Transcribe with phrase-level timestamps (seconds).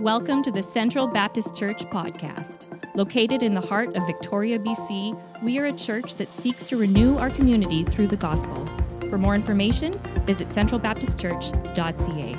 [0.00, 2.64] Welcome to the Central Baptist Church podcast.
[2.96, 7.18] Located in the heart of Victoria, BC, we are a church that seeks to renew
[7.18, 8.66] our community through the gospel.
[9.10, 9.92] For more information,
[10.24, 12.36] visit centralbaptistchurch.ca.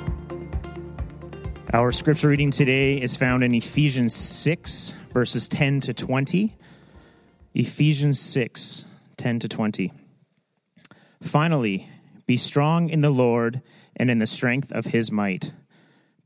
[1.72, 6.56] Our scripture reading today is found in Ephesians 6, verses 10 to 20.
[7.54, 8.86] Ephesians 6,
[9.16, 9.92] 10 to 20.
[11.22, 11.88] Finally,
[12.26, 13.62] be strong in the Lord
[13.94, 15.52] and in the strength of his might.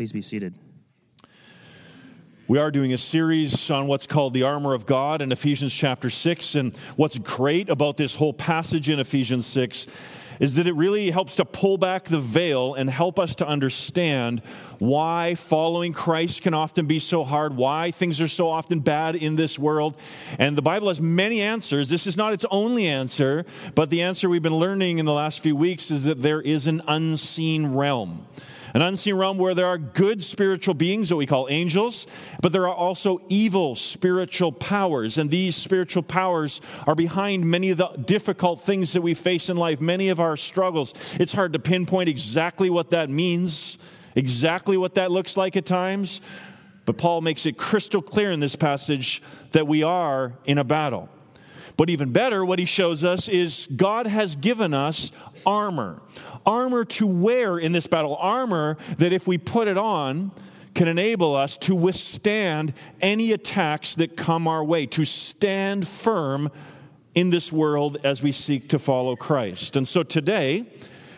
[0.00, 0.54] Please be seated.
[2.48, 6.08] We are doing a series on what's called the armor of God in Ephesians chapter
[6.08, 6.54] 6.
[6.54, 9.86] And what's great about this whole passage in Ephesians 6
[10.40, 14.40] is that it really helps to pull back the veil and help us to understand
[14.78, 19.36] why following Christ can often be so hard, why things are so often bad in
[19.36, 20.00] this world.
[20.38, 21.90] And the Bible has many answers.
[21.90, 23.44] This is not its only answer,
[23.74, 26.66] but the answer we've been learning in the last few weeks is that there is
[26.66, 28.26] an unseen realm
[28.74, 32.06] an unseen realm where there are good spiritual beings that we call angels,
[32.42, 35.18] but there are also evil spiritual powers.
[35.18, 39.56] And these spiritual powers are behind many of the difficult things that we face in
[39.56, 40.94] life, many of our struggles.
[41.18, 43.78] It's hard to pinpoint exactly what that means,
[44.14, 46.20] exactly what that looks like at times.
[46.86, 51.08] But Paul makes it crystal clear in this passage that we are in a battle.
[51.76, 55.12] But even better, what he shows us is God has given us
[55.46, 56.02] armor
[56.46, 60.32] armor to wear in this battle, armor that if we put it on,
[60.74, 66.50] can enable us to withstand any attacks that come our way, to stand firm
[67.14, 69.76] in this world as we seek to follow Christ.
[69.76, 70.66] And so today,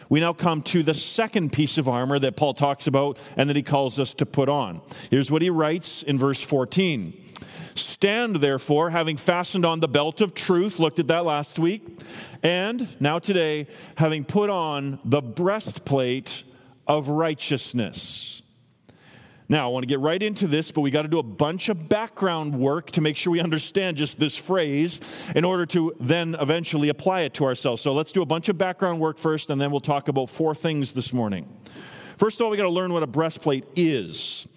[0.08, 3.56] we now come to the second piece of armor that Paul talks about and that
[3.56, 4.80] he calls us to put on.
[5.10, 7.21] Here's what he writes in verse 14
[7.74, 12.00] Stand therefore, having fastened on the belt of truth, looked at that last week,
[12.42, 13.66] and now today,
[13.96, 16.44] having put on the breastplate
[16.86, 18.42] of righteousness.
[19.48, 21.68] Now, I want to get right into this, but we got to do a bunch
[21.68, 25.00] of background work to make sure we understand just this phrase
[25.34, 27.82] in order to then eventually apply it to ourselves.
[27.82, 30.54] So let's do a bunch of background work first, and then we'll talk about four
[30.54, 31.46] things this morning.
[32.16, 34.48] First of all, we got to learn what a breastplate is.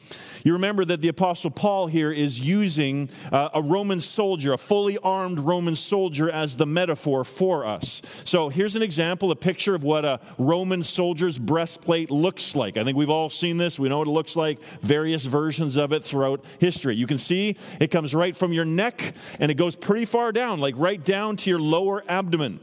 [0.46, 5.00] You remember that the Apostle Paul here is using uh, a Roman soldier, a fully
[5.00, 8.04] armed Roman soldier, as the metaphor for us.
[8.26, 12.78] So here's an example, a picture of what a Roman soldier's breastplate looks like.
[12.78, 13.80] I think we've all seen this.
[13.80, 16.96] We know what it looks like, various versions of it throughout history.
[16.96, 20.60] You can see it comes right from your neck and it goes pretty far down,
[20.60, 22.60] like right down to your lower abdomen.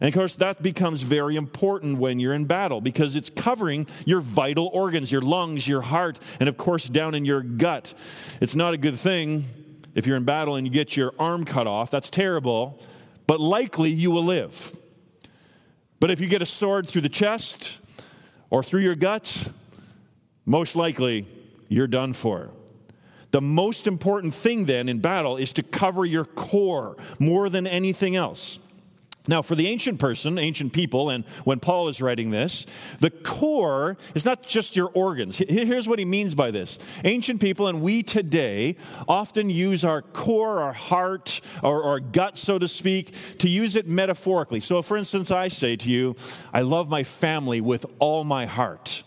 [0.00, 4.20] And of course, that becomes very important when you're in battle because it's covering your
[4.20, 7.94] vital organs, your lungs, your heart, and of course, down in your gut.
[8.40, 9.44] It's not a good thing
[9.94, 11.90] if you're in battle and you get your arm cut off.
[11.90, 12.78] That's terrible,
[13.26, 14.78] but likely you will live.
[15.98, 17.78] But if you get a sword through the chest
[18.50, 19.50] or through your gut,
[20.44, 21.26] most likely
[21.68, 22.50] you're done for.
[23.30, 28.14] The most important thing then in battle is to cover your core more than anything
[28.14, 28.58] else.
[29.28, 32.66] Now, for the ancient person, ancient people, and when Paul is writing this,
[33.00, 35.38] the core is not just your organs.
[35.38, 36.78] Here's what he means by this.
[37.04, 38.76] Ancient people, and we today,
[39.08, 43.86] often use our core, our heart, or our gut, so to speak, to use it
[43.86, 44.60] metaphorically.
[44.60, 46.16] So, for instance, I say to you,
[46.52, 49.02] I love my family with all my heart.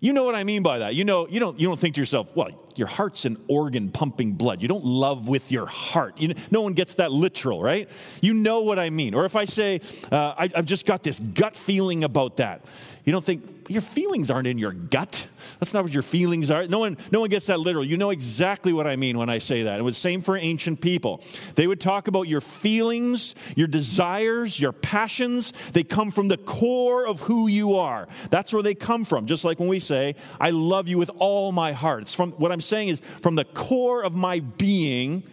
[0.00, 0.94] You know what I mean by that.
[0.94, 4.32] You know, you don't, you don't think to yourself, well, your heart's an organ pumping
[4.32, 4.62] blood.
[4.62, 6.18] You don't love with your heart.
[6.18, 7.88] You, no one gets that literal, right?
[8.20, 9.14] You know what I mean.
[9.14, 9.80] Or if I say,
[10.12, 12.64] uh, I, I've just got this gut feeling about that,
[13.04, 15.26] you don't think, your feelings aren't in your gut.
[15.60, 16.66] That's not what your feelings are.
[16.66, 17.84] No one, no one gets that literal.
[17.84, 19.78] You know exactly what I mean when I say that.
[19.78, 21.22] It was same for ancient people.
[21.56, 25.52] They would talk about your feelings, your desires, your passions.
[25.72, 28.08] They come from the core of who you are.
[28.30, 29.26] That's where they come from.
[29.26, 32.02] Just like when we say, I love you with all my heart.
[32.02, 35.24] It's from what I'm saying is from the core of my being,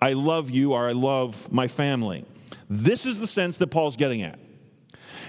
[0.00, 2.24] I love you or I love my family.
[2.68, 4.38] This is the sense that Paul's getting at.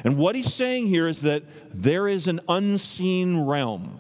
[0.03, 3.99] And what he's saying here is that there is an unseen realm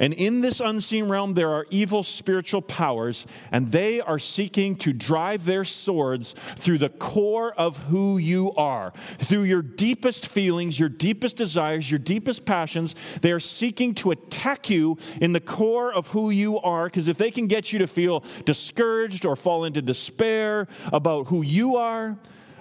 [0.00, 4.94] and in this unseen realm, there are evil spiritual powers, and they are seeking to
[4.94, 10.88] drive their swords through the core of who you are, through your deepest feelings, your
[10.88, 12.94] deepest desires, your deepest passions.
[13.20, 17.18] They are seeking to attack you in the core of who you are, because if
[17.18, 22.16] they can get you to feel discouraged or fall into despair about who you are,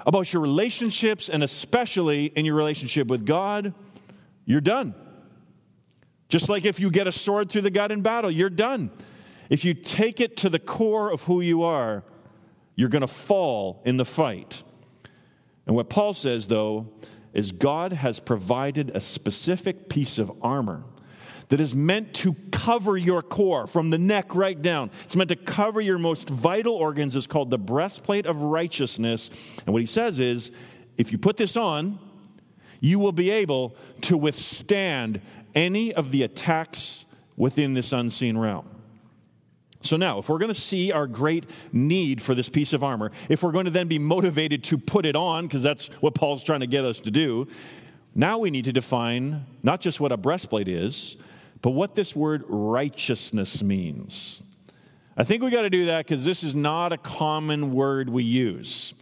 [0.06, 3.74] about your relationships, and especially in your relationship with God,
[4.46, 4.94] you're done.
[6.30, 8.92] Just like if you get a sword through the gut in battle, you're done.
[9.50, 12.04] If you take it to the core of who you are,
[12.76, 14.64] you're going to fall in the fight.
[15.66, 16.94] And what Paul says, though,
[17.34, 20.84] is God has provided a specific piece of armor
[21.50, 24.92] that is meant to cover your core from the neck right down.
[25.04, 27.16] It's meant to cover your most vital organs.
[27.16, 29.30] It's called the breastplate of righteousness.
[29.66, 30.52] And what he says is
[30.98, 32.00] if you put this on,
[32.80, 35.22] you will be able to withstand
[35.56, 37.06] any of the attacks
[37.36, 38.68] within this unseen realm.
[39.82, 43.12] So, now, if we're going to see our great need for this piece of armor,
[43.30, 46.44] if we're going to then be motivated to put it on, because that's what Paul's
[46.44, 47.48] trying to get us to do,
[48.14, 51.16] now we need to define not just what a breastplate is,
[51.62, 54.44] but what this word righteousness means.
[55.18, 58.24] I think we got to do that because this is not a common word we
[58.24, 58.94] use.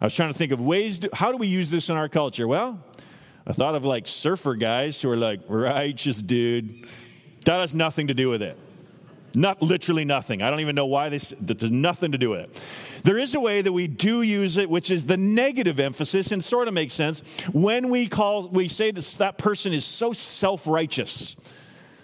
[0.00, 2.08] I was trying to think of ways, to, how do we use this in our
[2.08, 2.46] culture?
[2.46, 2.80] Well,
[3.44, 6.86] I thought of like surfer guys who are like, righteous dude.
[7.44, 8.56] That has nothing to do with it.
[9.34, 10.42] Not literally nothing.
[10.42, 12.62] I don't even know why this, there's nothing to do with it.
[13.04, 16.42] There is a way that we do use it, which is the negative emphasis, and
[16.42, 20.66] sort of makes sense when we call, we say that that person is so self
[20.66, 21.36] righteous.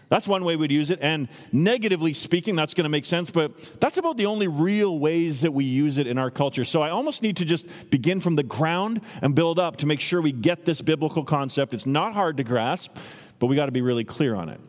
[0.09, 0.99] That's one way we'd use it.
[1.01, 5.41] And negatively speaking, that's going to make sense, but that's about the only real ways
[5.41, 6.65] that we use it in our culture.
[6.65, 10.01] So I almost need to just begin from the ground and build up to make
[10.01, 11.73] sure we get this biblical concept.
[11.73, 12.97] It's not hard to grasp,
[13.39, 14.61] but we got to be really clear on it.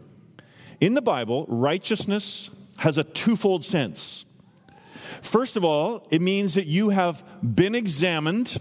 [0.82, 4.26] In the Bible, righteousness has a twofold sense.
[5.22, 8.58] First of all, it means that you have been examined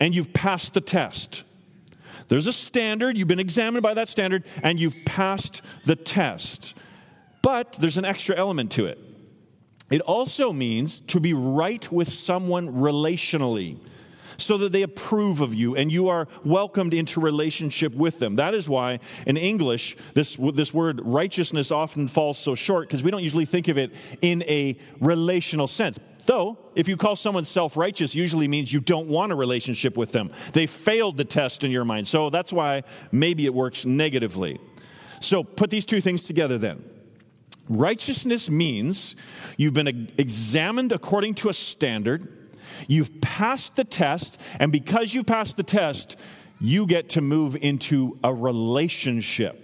[0.00, 1.44] and you've passed the test.
[2.28, 6.74] There's a standard, you've been examined by that standard, and you've passed the test.
[7.42, 8.98] But there's an extra element to it.
[9.90, 13.78] It also means to be right with someone relationally
[14.36, 18.36] so that they approve of you and you are welcomed into relationship with them.
[18.36, 23.10] That is why in English, this, this word righteousness often falls so short because we
[23.10, 25.98] don't usually think of it in a relational sense.
[26.26, 30.12] Though, if you call someone self righteous, usually means you don't want a relationship with
[30.12, 30.30] them.
[30.52, 32.08] They failed the test in your mind.
[32.08, 32.82] So that's why
[33.12, 34.58] maybe it works negatively.
[35.20, 36.84] So put these two things together then.
[37.68, 39.16] Righteousness means
[39.56, 42.50] you've been examined according to a standard,
[42.88, 46.16] you've passed the test, and because you passed the test,
[46.60, 49.63] you get to move into a relationship.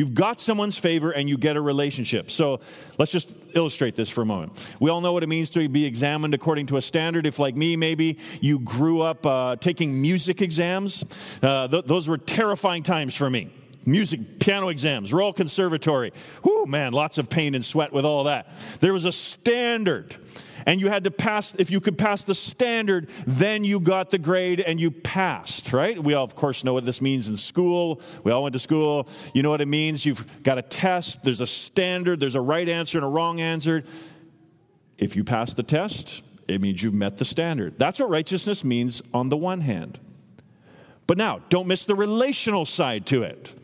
[0.00, 2.30] You've got someone's favor and you get a relationship.
[2.30, 2.60] So
[2.96, 4.52] let's just illustrate this for a moment.
[4.80, 7.26] We all know what it means to be examined according to a standard.
[7.26, 11.04] If, like me, maybe you grew up uh, taking music exams,
[11.42, 13.50] uh, th- those were terrifying times for me.
[13.84, 16.14] Music, piano exams, Royal Conservatory.
[16.44, 18.48] Whoo, man, lots of pain and sweat with all that.
[18.80, 20.16] There was a standard
[20.66, 24.18] and you had to pass, if you could pass the standard, then you got the
[24.18, 26.02] grade and you passed, right?
[26.02, 28.00] We all, of course, know what this means in school.
[28.24, 29.08] We all went to school.
[29.34, 30.04] You know what it means?
[30.04, 33.84] You've got a test, there's a standard, there's a right answer and a wrong answer.
[34.98, 37.78] If you pass the test, it means you've met the standard.
[37.78, 39.98] That's what righteousness means on the one hand.
[41.06, 43.54] But now, don't miss the relational side to it.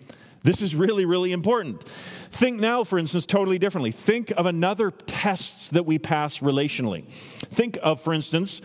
[0.47, 1.83] This is really, really important.
[2.31, 3.91] Think now, for instance, totally differently.
[3.91, 7.05] Think of another tests that we pass relationally.
[7.09, 8.61] Think of, for instance,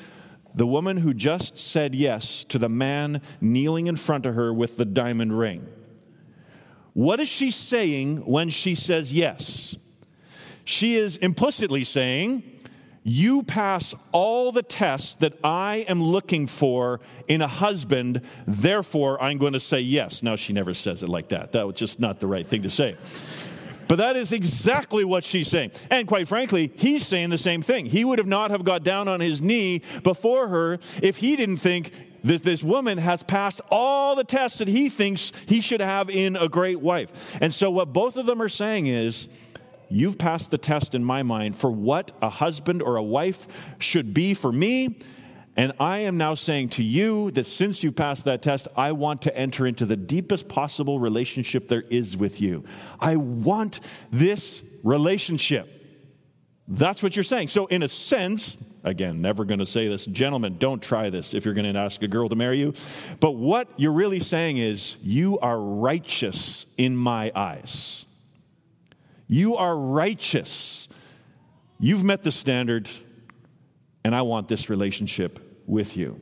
[0.54, 4.78] the woman who just said yes to the man kneeling in front of her with
[4.78, 5.68] the diamond ring.
[6.94, 9.76] What is she saying when she says yes?
[10.64, 12.44] She is implicitly saying,
[13.04, 19.40] You pass all the tests that I am looking for in a husband, therefore I'm
[19.40, 20.22] going to say yes.
[20.22, 21.54] Now, she never says it like that.
[21.54, 22.98] That was just not the right thing to say.
[23.88, 25.72] But that is exactly what she's saying.
[25.90, 27.88] And quite frankly, he's saying the same thing.
[27.88, 31.58] He would have not have got down on his knee before her if he didn't
[31.58, 31.92] think
[32.24, 36.36] that this woman has passed all the tests that he thinks he should have in
[36.36, 37.38] a great wife.
[37.42, 39.28] And so what both of them are saying is,
[39.92, 44.14] You've passed the test in my mind for what a husband or a wife should
[44.14, 45.00] be for me.
[45.58, 49.24] And I am now saying to you that since you passed that test, I want
[49.24, 52.64] to enter into the deepest possible relationship there is with you.
[53.00, 53.82] I want
[54.12, 55.68] this relationship.
[56.68, 57.50] That's what you're saying.
[57.50, 61.44] So, in a sense, again, never going to say this, gentlemen, don't try this if
[61.44, 62.74] you're going to ask a girl to marry you.
[63.20, 68.06] But what you're really saying is, you are righteous in my eyes.
[69.32, 70.90] You are righteous.
[71.80, 72.90] You've met the standard,
[74.04, 76.20] and I want this relationship with you.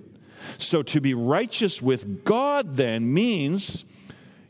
[0.60, 3.84] So, to be righteous with God then means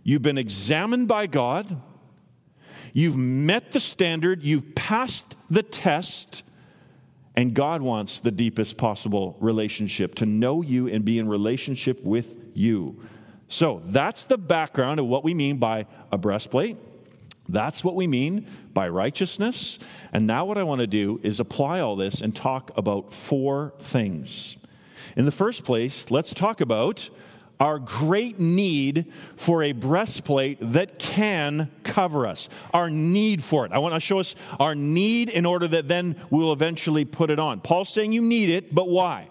[0.04, 1.82] you've been examined by God,
[2.92, 6.44] you've met the standard, you've passed the test,
[7.38, 12.36] and God wants the deepest possible relationship to know you and be in relationship with
[12.56, 13.02] you.
[13.48, 16.76] So, that's the background of what we mean by a breastplate
[17.52, 19.80] that's what we mean by righteousness.
[20.14, 23.74] And now, what I want to do is apply all this and talk about four
[23.80, 24.58] things.
[25.16, 27.10] In the first place, let's talk about
[27.60, 32.48] our great need for a breastplate that can cover us.
[32.74, 33.74] Our need for it.
[33.74, 37.38] I want to show us our need in order that then we'll eventually put it
[37.38, 37.60] on.
[37.60, 39.28] Paul's saying you need it, but why?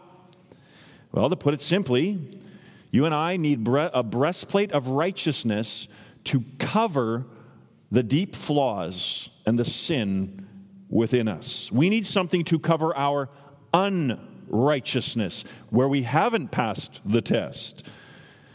[1.10, 2.18] Well, to put it simply,
[2.90, 5.88] you and I need a breastplate of righteousness
[6.24, 7.24] to cover
[7.90, 10.46] the deep flaws and the sin
[10.88, 11.70] within us.
[11.72, 13.28] We need something to cover our
[13.72, 17.86] unrighteousness where we haven't passed the test.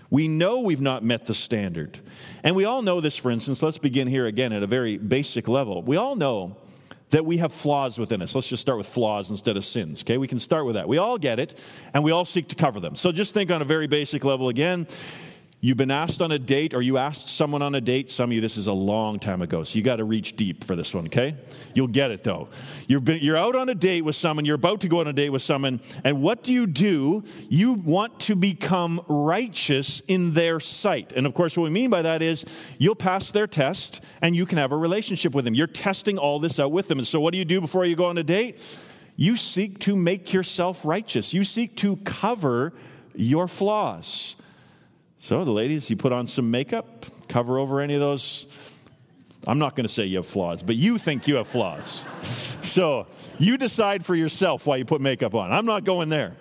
[0.09, 1.99] We know we've not met the standard.
[2.43, 3.63] And we all know this, for instance.
[3.63, 5.81] Let's begin here again at a very basic level.
[5.81, 6.57] We all know
[7.09, 8.33] that we have flaws within us.
[8.33, 10.17] Let's just start with flaws instead of sins, okay?
[10.17, 10.87] We can start with that.
[10.87, 11.57] We all get it,
[11.93, 12.95] and we all seek to cover them.
[12.95, 14.87] So just think on a very basic level again.
[15.63, 18.09] You've been asked on a date, or you asked someone on a date.
[18.09, 20.61] Some of you, this is a long time ago, so you got to reach deep
[20.61, 21.37] for this one, okay?
[21.73, 22.49] You'll get it though.
[22.85, 25.13] You've been, you're out on a date with someone, you're about to go on a
[25.13, 27.23] date with someone, and what do you do?
[27.47, 31.13] You want to become righteous in their sight.
[31.15, 32.43] And of course, what we mean by that is
[32.77, 35.53] you'll pass their test and you can have a relationship with them.
[35.53, 36.97] You're testing all this out with them.
[36.97, 38.59] And so, what do you do before you go on a date?
[39.15, 42.73] You seek to make yourself righteous, you seek to cover
[43.15, 44.35] your flaws.
[45.23, 48.45] So, the ladies, you put on some makeup, cover over any of those.
[49.47, 52.09] I'm not going to say you have flaws, but you think you have flaws.
[52.61, 53.07] so,
[53.39, 55.53] you decide for yourself why you put makeup on.
[55.53, 56.35] I'm not going there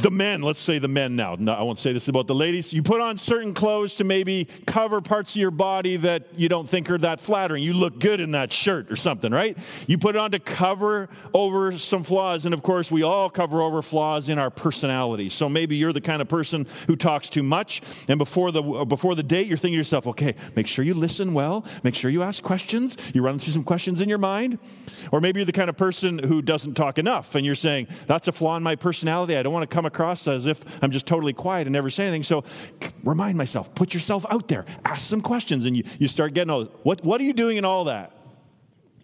[0.00, 1.36] the men, let's say the men now.
[1.38, 2.72] No, I won't say this about the ladies.
[2.72, 6.68] You put on certain clothes to maybe cover parts of your body that you don't
[6.68, 7.62] think are that flattering.
[7.62, 9.56] You look good in that shirt or something, right?
[9.86, 12.44] You put it on to cover over some flaws.
[12.44, 15.28] And of course, we all cover over flaws in our personality.
[15.28, 17.82] So maybe you're the kind of person who talks too much.
[18.08, 21.34] And before the, before the date, you're thinking to yourself, okay, make sure you listen
[21.34, 21.64] well.
[21.82, 22.96] Make sure you ask questions.
[23.14, 24.58] You run through some questions in your mind.
[25.12, 27.34] Or maybe you're the kind of person who doesn't talk enough.
[27.34, 29.36] And you're saying, that's a flaw in my personality.
[29.36, 32.04] I don't want to come across as if I'm just totally quiet and never say
[32.04, 32.22] anything.
[32.22, 32.44] So
[33.04, 36.64] remind myself, put yourself out there, ask some questions, and you, you start getting all
[36.82, 38.12] what, what are you doing in all that?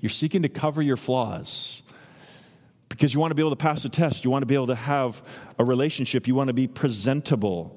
[0.00, 1.82] You're seeking to cover your flaws
[2.88, 4.24] because you want to be able to pass a test.
[4.24, 5.22] You want to be able to have
[5.58, 6.26] a relationship.
[6.26, 7.76] You want to be presentable.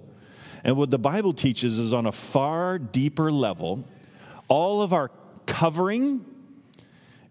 [0.64, 3.86] And what the Bible teaches is on a far deeper level,
[4.48, 5.12] all of our
[5.46, 6.26] covering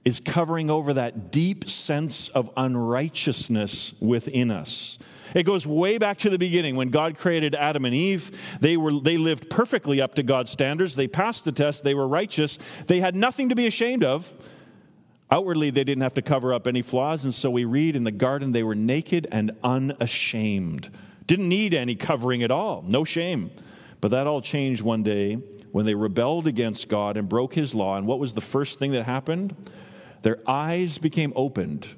[0.04, 4.98] is covering over that deep sense of unrighteousness within us.
[5.34, 8.58] It goes way back to the beginning when God created Adam and Eve.
[8.60, 10.94] They, were, they lived perfectly up to God's standards.
[10.94, 11.84] They passed the test.
[11.84, 12.58] They were righteous.
[12.86, 14.32] They had nothing to be ashamed of.
[15.30, 17.24] Outwardly, they didn't have to cover up any flaws.
[17.24, 20.90] And so we read in the garden, they were naked and unashamed.
[21.26, 22.82] Didn't need any covering at all.
[22.86, 23.50] No shame.
[24.00, 25.34] But that all changed one day
[25.72, 27.96] when they rebelled against God and broke his law.
[27.96, 29.54] And what was the first thing that happened?
[30.22, 31.88] Their eyes became opened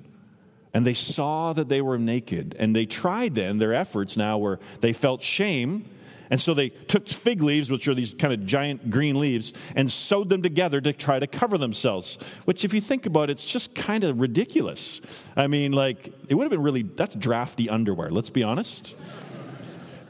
[0.72, 2.54] and they saw that they were naked.
[2.58, 5.84] And they tried then, their efforts now were they felt shame.
[6.30, 9.90] And so they took fig leaves, which are these kind of giant green leaves, and
[9.90, 12.18] sewed them together to try to cover themselves.
[12.44, 15.00] Which, if you think about it, it's just kind of ridiculous.
[15.36, 18.94] I mean, like, it would have been really, that's drafty underwear, let's be honest.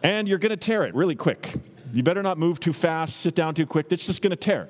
[0.02, 1.54] And you're going to tear it really quick.
[1.90, 3.90] You better not move too fast, sit down too quick.
[3.90, 4.68] It's just going to tear.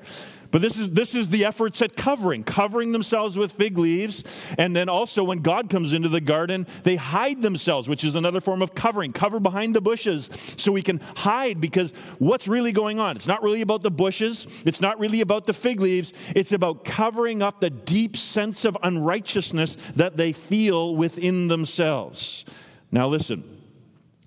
[0.50, 4.25] But this is, this is the efforts at covering, covering themselves with fig leaves.
[4.59, 8.40] And then also, when God comes into the garden, they hide themselves, which is another
[8.40, 9.12] form of covering.
[9.12, 13.14] Cover behind the bushes so we can hide because what's really going on?
[13.14, 16.12] It's not really about the bushes, it's not really about the fig leaves.
[16.35, 22.45] It's about covering up the deep sense of unrighteousness that they feel within themselves.
[22.90, 23.45] Now, listen,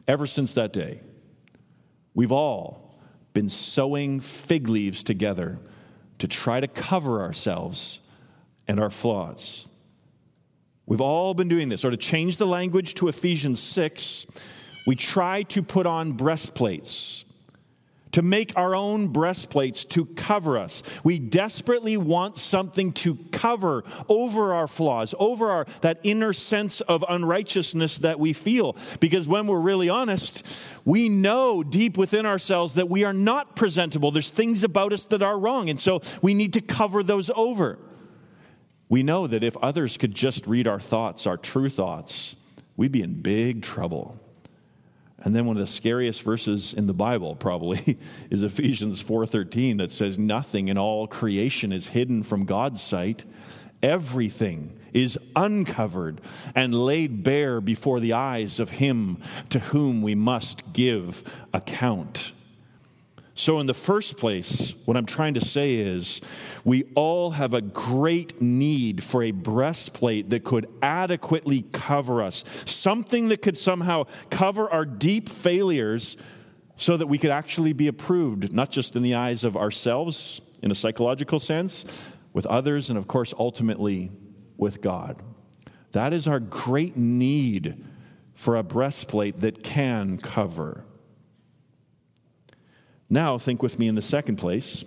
[0.08, 1.02] ever since that day,
[2.14, 2.98] we've all
[3.34, 5.60] been sewing fig leaves together
[6.24, 8.00] to try to cover ourselves
[8.66, 9.68] and our flaws.
[10.86, 11.84] We've all been doing this.
[11.84, 14.28] Or to change the language to Ephesians 6,
[14.88, 17.26] we try to put on breastplates,
[18.14, 20.82] to make our own breastplates to cover us.
[21.04, 27.04] We desperately want something to cover over our flaws, over our, that inner sense of
[27.08, 28.76] unrighteousness that we feel.
[29.00, 30.46] Because when we're really honest,
[30.86, 34.12] we know deep within ourselves that we are not presentable.
[34.12, 35.70] There's things about us that are wrong.
[35.70, 37.78] And so we need to cover those over.
[38.90, 42.36] We know that if others could just read our thoughts, our true thoughts,
[42.78, 44.20] we'd be in big trouble.
[45.24, 47.98] And then one of the scariest verses in the Bible probably
[48.30, 53.26] is Ephesians 4:13 that says nothing in all creation is hidden from God's sight.
[53.82, 56.22] Everything is uncovered
[56.56, 59.18] and laid bare before the eyes of him
[59.50, 62.32] to whom we must give account.
[63.36, 66.22] So, in the first place, what I'm trying to say is
[66.64, 73.30] we all have a great need for a breastplate that could adequately cover us, something
[73.30, 76.16] that could somehow cover our deep failures
[76.76, 80.70] so that we could actually be approved, not just in the eyes of ourselves in
[80.70, 84.12] a psychological sense, with others, and of course, ultimately
[84.58, 85.22] with God.
[85.92, 87.84] That is our great need
[88.34, 90.86] for a breastplate that can cover.
[93.14, 94.84] Now, think with me in the second place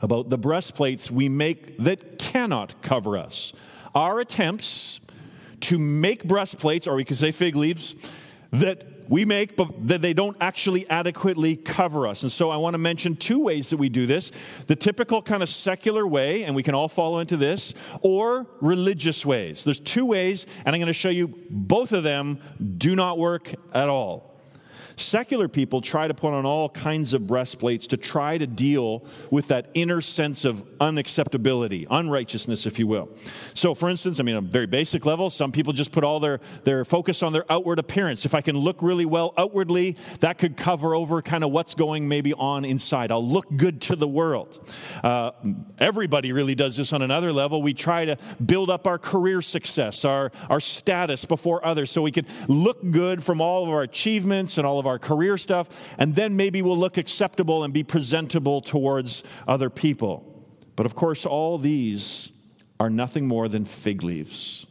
[0.00, 3.52] about the breastplates we make that cannot cover us.
[3.94, 5.00] Our attempts
[5.60, 7.94] to make breastplates, or we could say fig leaves,
[8.52, 12.22] that we make, but that they don't actually adequately cover us.
[12.22, 14.32] And so I want to mention two ways that we do this
[14.66, 19.26] the typical kind of secular way, and we can all follow into this, or religious
[19.26, 19.62] ways.
[19.62, 22.38] There's two ways, and I'm going to show you both of them
[22.78, 24.31] do not work at all.
[24.96, 29.48] Secular people try to put on all kinds of breastplates to try to deal with
[29.48, 33.08] that inner sense of unacceptability, unrighteousness, if you will.
[33.54, 36.20] So, for instance, I mean, on a very basic level, some people just put all
[36.20, 38.24] their, their focus on their outward appearance.
[38.24, 42.08] If I can look really well outwardly, that could cover over kind of what's going
[42.08, 43.10] maybe on inside.
[43.10, 44.68] I'll look good to the world.
[45.02, 45.32] Uh,
[45.78, 47.62] everybody really does this on another level.
[47.62, 52.12] We try to build up our career success, our, our status before others, so we
[52.12, 55.68] can look good from all of our achievements and all of our career stuff,
[55.98, 60.44] and then maybe we'll look acceptable and be presentable towards other people.
[60.76, 62.30] But of course, all these
[62.80, 64.66] are nothing more than fig leaves.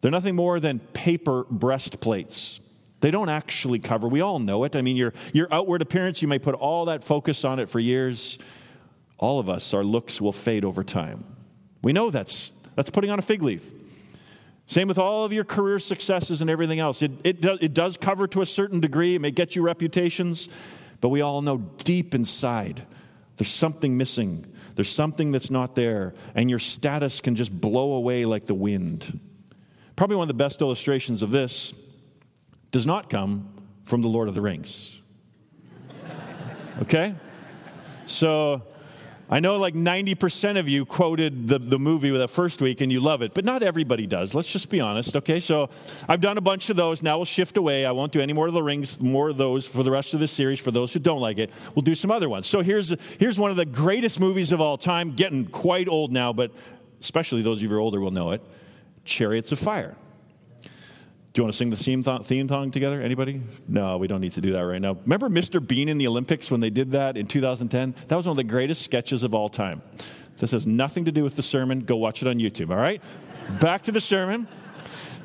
[0.00, 2.60] They're nothing more than paper breastplates.
[3.00, 4.08] They don't actually cover.
[4.08, 4.74] We all know it.
[4.74, 7.78] I mean, your, your outward appearance, you may put all that focus on it for
[7.78, 8.38] years.
[9.18, 11.24] All of us, our looks will fade over time.
[11.82, 13.70] We know that's, that's putting on a fig leaf.
[14.66, 17.02] Same with all of your career successes and everything else.
[17.02, 20.48] It, it, do, it does cover to a certain degree, it may get you reputations,
[21.00, 22.84] but we all know deep inside
[23.36, 24.46] there's something missing.
[24.74, 29.20] There's something that's not there, and your status can just blow away like the wind.
[29.94, 31.72] Probably one of the best illustrations of this
[32.72, 33.48] does not come
[33.84, 34.92] from the Lord of the Rings.
[36.82, 37.14] Okay?
[38.04, 38.60] So
[39.28, 42.92] I know like 90% of you quoted the, the movie with the first week and
[42.92, 44.34] you love it, but not everybody does.
[44.34, 45.40] Let's just be honest, okay?
[45.40, 45.68] So
[46.08, 47.02] I've done a bunch of those.
[47.02, 47.84] Now we'll shift away.
[47.84, 50.20] I won't do any more of the rings, more of those for the rest of
[50.20, 50.60] the series.
[50.60, 52.46] For those who don't like it, we'll do some other ones.
[52.46, 56.32] So here's, here's one of the greatest movies of all time, getting quite old now,
[56.32, 56.52] but
[57.00, 58.42] especially those of you who are older will know it
[59.04, 59.96] Chariots of Fire.
[61.36, 62.98] Do you want to sing the theme, th- theme song together?
[63.02, 63.42] Anybody?
[63.68, 64.96] No, we don't need to do that right now.
[65.02, 65.60] Remember Mr.
[65.60, 67.94] Bean in the Olympics when they did that in 2010?
[68.08, 69.82] That was one of the greatest sketches of all time.
[70.38, 71.80] This has nothing to do with the sermon.
[71.80, 73.02] Go watch it on YouTube, all right?
[73.60, 74.48] Back to the sermon.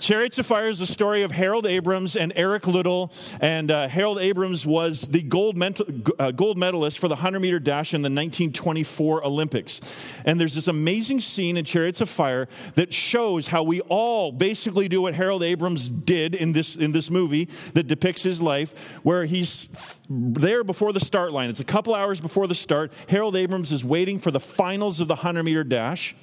[0.01, 3.11] Chariots of Fire is the story of Harold Abrahams and Eric Liddell.
[3.39, 5.85] And uh, Harold Abrahams was the gold, mental,
[6.17, 9.79] uh, gold medalist for the 100 meter dash in the 1924 Olympics.
[10.25, 14.89] And there's this amazing scene in Chariots of Fire that shows how we all basically
[14.89, 19.25] do what Harold Abrahams did in this, in this movie that depicts his life, where
[19.25, 19.67] he's
[20.09, 21.51] there before the start line.
[21.51, 22.91] It's a couple hours before the start.
[23.09, 26.15] Harold Abrahams is waiting for the finals of the 100 meter dash.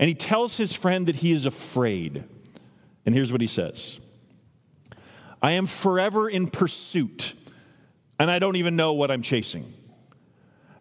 [0.00, 2.24] And he tells his friend that he is afraid.
[3.04, 3.98] And here's what he says
[5.42, 7.34] I am forever in pursuit,
[8.18, 9.72] and I don't even know what I'm chasing.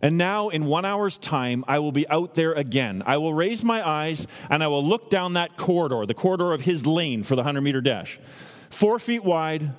[0.03, 3.03] And now, in one hour's time, I will be out there again.
[3.05, 6.61] I will raise my eyes and I will look down that corridor, the corridor of
[6.61, 8.19] his lane for the 100 meter dash,
[8.71, 9.73] four feet wide,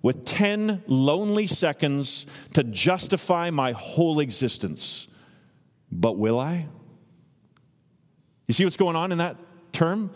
[0.00, 5.08] with 10 lonely seconds to justify my whole existence.
[5.92, 6.66] But will I?
[8.46, 9.36] You see what's going on in that
[9.72, 10.10] term?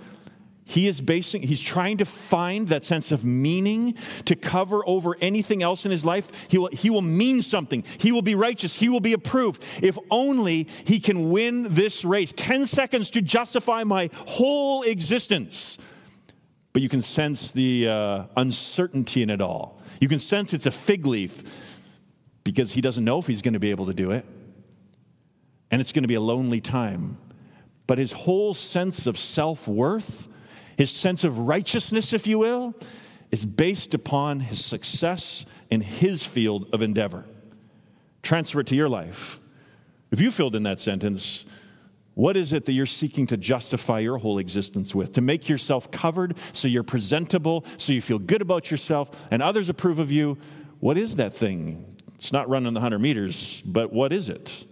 [0.71, 3.95] He is basing, he's trying to find that sense of meaning
[4.27, 6.31] to cover over anything else in his life.
[6.49, 7.83] He will, he will mean something.
[7.99, 8.75] He will be righteous.
[8.75, 9.65] He will be approved.
[9.83, 12.33] If only he can win this race.
[12.37, 15.77] 10 seconds to justify my whole existence.
[16.73, 19.83] But you can sense the uh, uncertainty in it all.
[20.01, 21.83] You can sense it's a fig leaf
[22.45, 24.25] because he doesn't know if he's going to be able to do it.
[25.69, 27.19] And it's going to be a lonely time.
[27.89, 30.29] But his whole sense of self worth
[30.81, 32.75] his sense of righteousness, if you will,
[33.31, 37.27] is based upon his success in his field of endeavor.
[38.23, 39.41] Transfer it to your life.
[40.11, 41.45] If you filled in that sentence,
[42.15, 45.13] what is it that you're seeking to justify your whole existence with?
[45.13, 49.69] To make yourself covered so you're presentable, so you feel good about yourself and others
[49.69, 50.39] approve of you?
[50.79, 51.95] What is that thing?
[52.15, 54.65] It's not running the 100 meters, but what is it?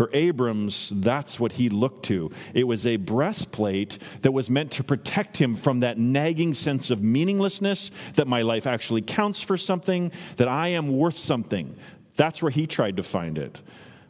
[0.00, 2.30] For Abrahams, that's what he looked to.
[2.54, 7.04] It was a breastplate that was meant to protect him from that nagging sense of
[7.04, 11.76] meaninglessness, that my life actually counts for something, that I am worth something.
[12.16, 13.60] That's where he tried to find it.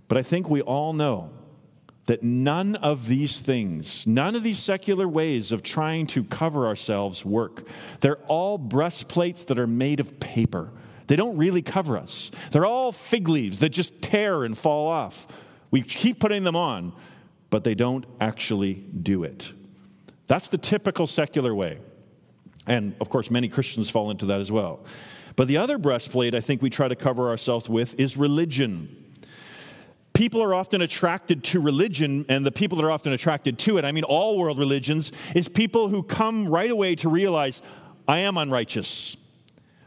[0.06, 1.30] But I think we all know
[2.04, 7.24] that none of these things, none of these secular ways of trying to cover ourselves
[7.24, 7.66] work.
[7.98, 10.70] They're all breastplates that are made of paper.
[11.08, 12.30] They don't really cover us.
[12.52, 15.26] They're all fig leaves that just tear and fall off.
[15.70, 16.92] We keep putting them on,
[17.50, 19.52] but they don't actually do it.
[20.26, 21.78] That's the typical secular way.
[22.66, 24.80] And of course, many Christians fall into that as well.
[25.36, 28.96] But the other breastplate I think we try to cover ourselves with is religion.
[30.12, 33.84] People are often attracted to religion, and the people that are often attracted to it,
[33.84, 37.62] I mean all world religions, is people who come right away to realize,
[38.06, 39.16] I am unrighteous.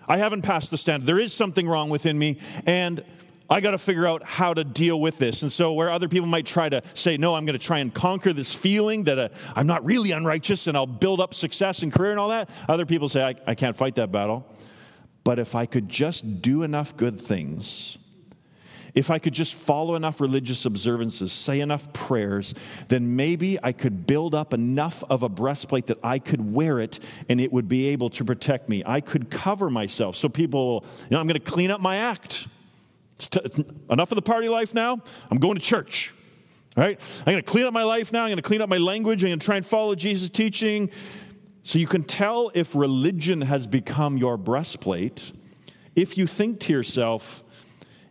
[0.07, 1.05] I haven't passed the standard.
[1.05, 3.03] There is something wrong within me, and
[3.49, 5.41] I got to figure out how to deal with this.
[5.41, 7.93] And so, where other people might try to say, No, I'm going to try and
[7.93, 11.91] conquer this feeling that uh, I'm not really unrighteous and I'll build up success and
[11.91, 14.47] career and all that, other people say, I, I can't fight that battle.
[15.23, 17.97] But if I could just do enough good things,
[18.93, 22.53] if I could just follow enough religious observances, say enough prayers,
[22.89, 26.99] then maybe I could build up enough of a breastplate that I could wear it
[27.27, 28.83] and it would be able to protect me.
[28.85, 30.15] I could cover myself.
[30.15, 32.47] So people, you know, I'm going to clean up my act.
[33.17, 35.01] T- enough of the party life now.
[35.29, 36.13] I'm going to church.
[36.75, 36.99] All right?
[37.19, 38.23] I'm going to clean up my life now.
[38.23, 39.23] I'm going to clean up my language.
[39.23, 40.89] I'm going to try and follow Jesus' teaching.
[41.63, 45.31] So you can tell if religion has become your breastplate
[45.95, 47.43] if you think to yourself,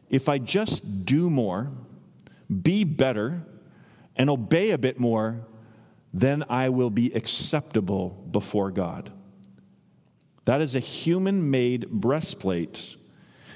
[0.08, 1.70] if I just do more,
[2.62, 3.42] be better,
[4.16, 5.46] and obey a bit more,
[6.12, 9.10] then I will be acceptable before God.
[10.44, 12.96] That is a human made breastplate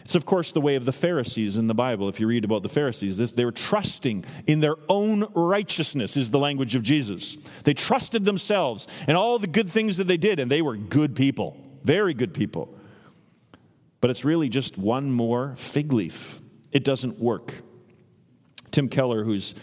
[0.07, 2.09] it's, of course, the way of the Pharisees in the Bible.
[2.09, 6.31] If you read about the Pharisees, this, they were trusting in their own righteousness, is
[6.31, 7.37] the language of Jesus.
[7.65, 11.17] They trusted themselves and all the good things that they did, and they were good
[11.17, 12.73] people, very good people.
[14.01, 16.39] But it's really just one more fig leaf.
[16.71, 17.53] It doesn't work.
[18.71, 19.57] Tim Keller, who's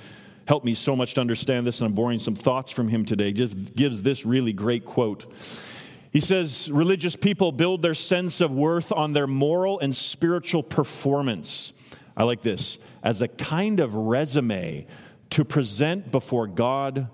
[0.45, 3.32] helped me so much to understand this, and I'm borrowing some thoughts from him today,
[3.32, 5.25] just gives this really great quote.
[6.13, 11.73] He says religious people build their sense of worth on their moral and spiritual performance.
[12.15, 14.86] I like this as a kind of resume
[15.32, 17.10] to present before God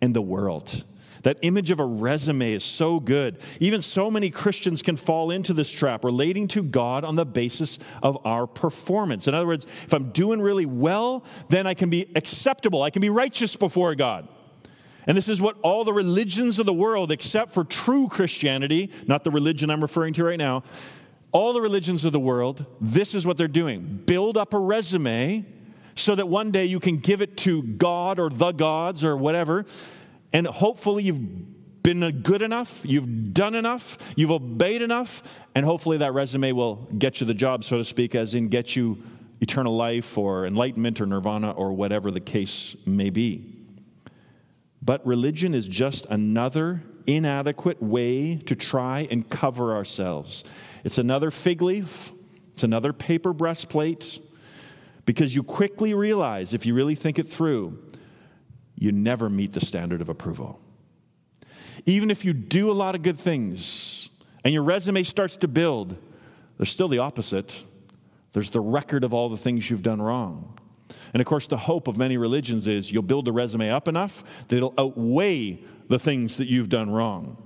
[0.00, 0.84] and the world.
[1.24, 3.38] That image of a resume is so good.
[3.60, 7.78] Even so many Christians can fall into this trap, relating to God on the basis
[8.02, 9.28] of our performance.
[9.28, 13.02] In other words, if I'm doing really well, then I can be acceptable, I can
[13.02, 14.28] be righteous before God.
[15.08, 19.24] And this is what all the religions of the world, except for true Christianity, not
[19.24, 20.62] the religion I'm referring to right now,
[21.32, 25.46] all the religions of the world, this is what they're doing build up a resume
[25.94, 29.64] so that one day you can give it to God or the gods or whatever,
[30.32, 35.22] and hopefully you've been good enough, you've done enough, you've obeyed enough,
[35.54, 38.76] and hopefully that resume will get you the job, so to speak, as in get
[38.76, 39.02] you
[39.40, 43.57] eternal life or enlightenment or nirvana or whatever the case may be.
[44.88, 50.44] But religion is just another inadequate way to try and cover ourselves.
[50.82, 52.10] It's another fig leaf,
[52.54, 54.18] it's another paper breastplate,
[55.04, 57.78] because you quickly realize, if you really think it through,
[58.76, 60.58] you never meet the standard of approval.
[61.84, 64.08] Even if you do a lot of good things
[64.42, 65.98] and your resume starts to build,
[66.56, 67.62] there's still the opposite.
[68.32, 70.58] There's the record of all the things you've done wrong.
[71.12, 74.24] And of course, the hope of many religions is you'll build the resume up enough
[74.48, 77.36] that it'll outweigh the things that you've done wrong.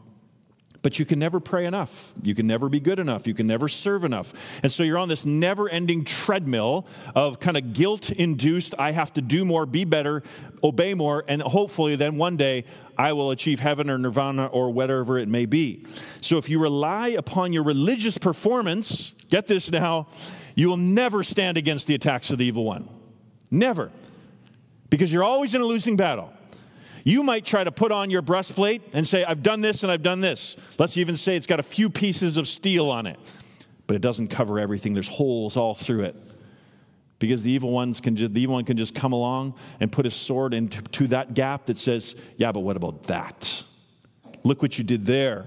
[0.83, 2.13] But you can never pray enough.
[2.23, 3.27] You can never be good enough.
[3.29, 4.35] You can never serve enough.
[4.65, 9.13] And so you're on this never ending treadmill of kind of guilt induced, I have
[9.13, 10.25] to do more, be better,
[10.63, 12.65] obey more, and hopefully then one day
[12.99, 15.87] I will achieve heaven or nirvana or whatever it may be.
[16.21, 20.09] So if you rely upon your religious performance, get this now,
[20.57, 22.89] you will never stand against the attacks of the evil one.
[23.53, 23.93] Never.
[24.91, 26.33] Because you're always in a losing battle.
[27.05, 30.03] You might try to put on your breastplate and say, I've done this and I've
[30.03, 30.57] done this.
[30.79, 33.19] Let's even say it's got a few pieces of steel on it,
[33.87, 34.95] but it doesn't cover everything.
[34.95, 36.17] There's holes all through it.
[37.19, 40.05] Because the evil, ones can just, the evil one can just come along and put
[40.05, 43.63] his sword into that gap that says, Yeah, but what about that?
[44.43, 45.47] Look what you did there.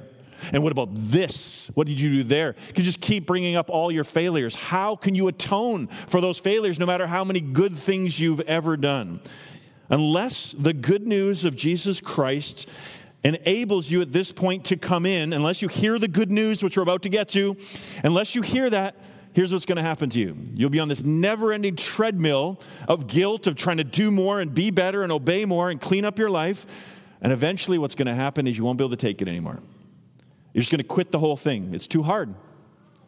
[0.54, 1.70] And what about this?
[1.74, 2.56] What did you do there?
[2.68, 4.56] You can just keep bringing up all your failures.
[4.56, 8.78] How can you atone for those failures no matter how many good things you've ever
[8.78, 9.20] done?
[9.90, 12.70] Unless the good news of Jesus Christ
[13.24, 16.78] enables you at this point to come in, unless you hear the good news, which
[16.78, 17.58] we're about to get to,
[18.04, 18.96] unless you hear that,
[19.34, 20.38] here's what's going to happen to you.
[20.54, 24.54] You'll be on this never ending treadmill of guilt, of trying to do more and
[24.54, 26.66] be better and obey more and clean up your life.
[27.22, 29.60] And eventually, what's going to happen is you won't be able to take it anymore.
[30.56, 31.74] You're just going to quit the whole thing.
[31.74, 32.34] It's too hard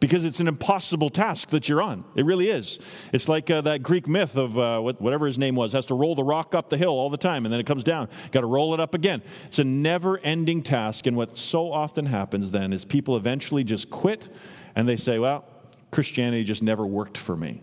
[0.00, 2.04] because it's an impossible task that you're on.
[2.14, 2.78] It really is.
[3.10, 6.14] It's like uh, that Greek myth of uh, whatever his name was, has to roll
[6.14, 8.10] the rock up the hill all the time and then it comes down.
[8.32, 9.22] Got to roll it up again.
[9.46, 11.06] It's a never ending task.
[11.06, 14.28] And what so often happens then is people eventually just quit
[14.74, 15.46] and they say, well,
[15.90, 17.62] Christianity just never worked for me.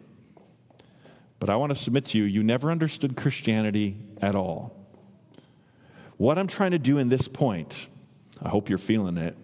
[1.38, 4.76] But I want to submit to you, you never understood Christianity at all.
[6.18, 7.86] What I'm trying to do in this point,
[8.42, 9.38] I hope you're feeling it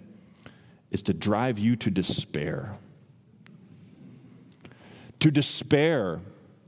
[0.91, 2.77] is to drive you to despair.
[5.19, 6.19] To despair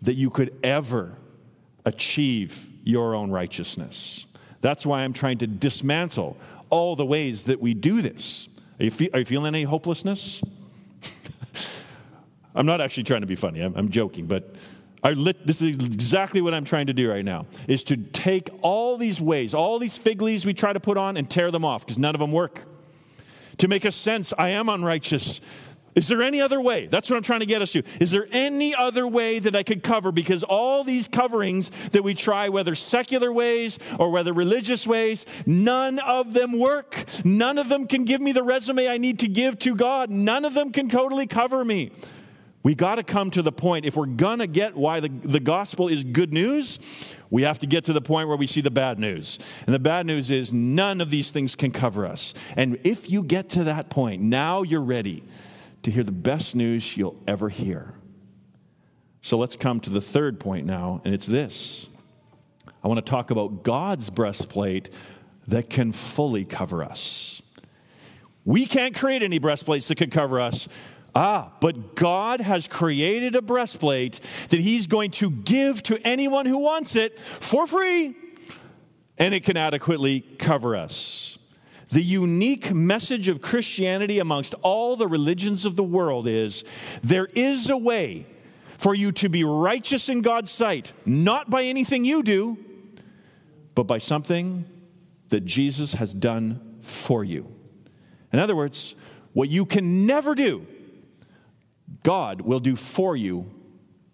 [0.01, 1.17] that you could ever
[1.85, 4.25] achieve your own righteousness.
[4.61, 6.37] That's why I'm trying to dismantle
[6.69, 8.47] all the ways that we do this.
[8.79, 10.41] Are you, fe- are you feeling any hopelessness?
[12.55, 14.55] I'm not actually trying to be funny, I'm, I'm joking, but
[15.03, 18.97] lit, this is exactly what I'm trying to do right now is to take all
[18.97, 21.85] these ways, all these fig leaves we try to put on and tear them off
[21.85, 22.65] because none of them work
[23.57, 25.41] to make a sense I am unrighteous.
[25.95, 26.87] Is there any other way?
[26.87, 27.83] That's what I'm trying to get us to.
[27.99, 30.11] Is there any other way that I could cover?
[30.11, 35.99] Because all these coverings that we try, whether secular ways or whether religious ways, none
[35.99, 37.05] of them work.
[37.23, 40.09] None of them can give me the resume I need to give to God.
[40.09, 41.91] None of them can totally cover me.
[42.63, 45.41] We got to come to the point, if we're going to get why the, the
[45.41, 46.79] gospel is good news,
[47.33, 49.39] we have to get to the point where we see the bad news.
[49.65, 52.35] And the bad news is none of these things can cover us.
[52.55, 55.23] And if you get to that point, now you're ready
[55.81, 57.95] to hear the best news you'll ever hear.
[59.23, 61.87] So let's come to the third point now, and it's this
[62.83, 64.91] I want to talk about God's breastplate
[65.47, 67.41] that can fully cover us.
[68.45, 70.67] We can't create any breastplates that could cover us.
[71.15, 76.57] Ah, but God has created a breastplate that He's going to give to anyone who
[76.57, 78.15] wants it for free,
[79.17, 81.37] and it can adequately cover us.
[81.89, 86.63] The unique message of Christianity amongst all the religions of the world is
[87.03, 88.25] there is a way
[88.79, 92.57] for you to be righteous in God's sight, not by anything you do,
[93.75, 94.65] but by something
[95.29, 97.53] that Jesus has done for you.
[98.31, 98.95] In other words,
[99.33, 100.65] what you can never do
[102.03, 103.51] God will do for you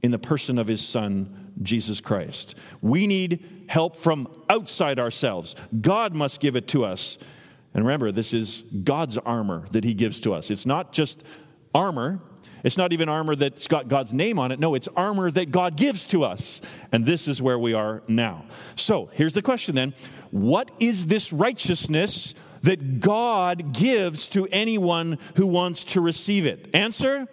[0.01, 2.55] in the person of his son, Jesus Christ.
[2.81, 5.55] We need help from outside ourselves.
[5.79, 7.17] God must give it to us.
[7.73, 10.49] And remember, this is God's armor that he gives to us.
[10.49, 11.23] It's not just
[11.73, 12.21] armor,
[12.63, 14.59] it's not even armor that's got God's name on it.
[14.59, 16.61] No, it's armor that God gives to us.
[16.91, 18.45] And this is where we are now.
[18.75, 19.93] So here's the question then
[20.31, 26.69] What is this righteousness that God gives to anyone who wants to receive it?
[26.73, 27.27] Answer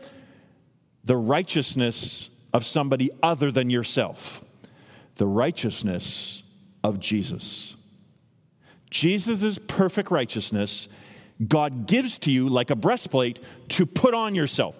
[1.07, 4.45] the righteousness of somebody other than yourself,
[5.17, 6.43] the righteousness
[6.85, 7.75] of Jesus.
[8.91, 10.89] Jesus' perfect righteousness,
[11.47, 13.41] God gives to you like a breastplate
[13.71, 14.79] to put on yourself.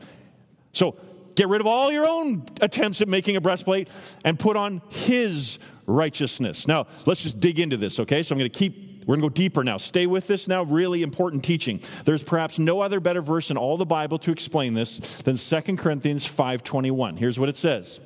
[0.73, 0.97] So
[1.37, 3.89] get rid of all your own attempts at making a breastplate
[4.25, 6.67] and put on His righteousness.
[6.67, 8.23] Now, let's just dig into this, okay?
[8.23, 9.77] So I'm going to keep we're going to go deeper now.
[9.77, 10.65] Stay with this now.
[10.65, 11.81] Really important teaching.
[12.05, 15.79] There's perhaps no other better verse in all the Bible to explain this than 2
[15.79, 17.17] Corinthians 5:21.
[17.17, 18.01] Here's what it says.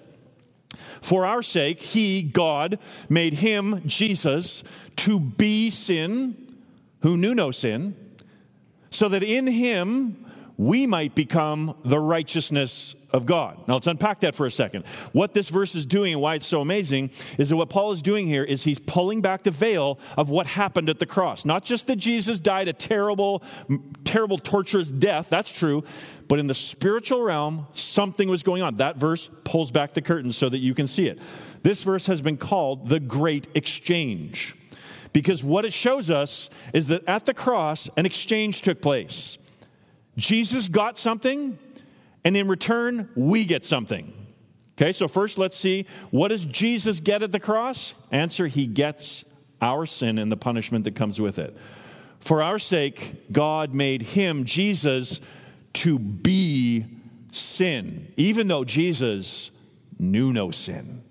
[1.01, 4.63] For our sake, he, God, made him, Jesus,
[4.97, 6.59] to be sin,
[7.01, 7.97] who knew no sin,
[8.91, 10.20] so that in him
[10.61, 13.67] we might become the righteousness of God.
[13.67, 14.85] Now let's unpack that for a second.
[15.13, 18.03] What this verse is doing and why it's so amazing is that what Paul is
[18.03, 21.47] doing here is he's pulling back the veil of what happened at the cross.
[21.47, 23.43] Not just that Jesus died a terrible,
[24.05, 25.83] terrible, torturous death, that's true,
[26.29, 28.75] but in the spiritual realm, something was going on.
[28.75, 31.19] That verse pulls back the curtain so that you can see it.
[31.63, 34.55] This verse has been called the Great Exchange
[35.15, 39.39] because what it shows us is that at the cross, an exchange took place.
[40.17, 41.59] Jesus got something,
[42.25, 44.13] and in return, we get something.
[44.73, 47.95] Okay, so first let's see what does Jesus get at the cross?
[48.11, 49.25] Answer, he gets
[49.61, 51.57] our sin and the punishment that comes with it.
[52.21, 55.21] For our sake, God made him, Jesus,
[55.75, 56.87] to be
[57.33, 59.51] sin, even though Jesus
[59.99, 61.03] knew no sin.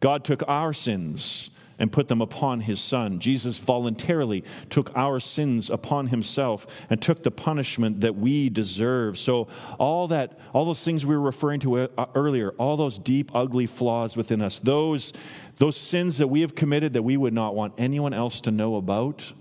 [0.00, 3.18] God took our sins and put them upon his son.
[3.18, 9.18] Jesus voluntarily took our sins upon himself and took the punishment that we deserve.
[9.18, 13.30] So all that all those things we were referring to uh, earlier, all those deep
[13.34, 15.12] ugly flaws within us, those
[15.56, 18.76] those sins that we have committed that we would not want anyone else to know
[18.76, 19.32] about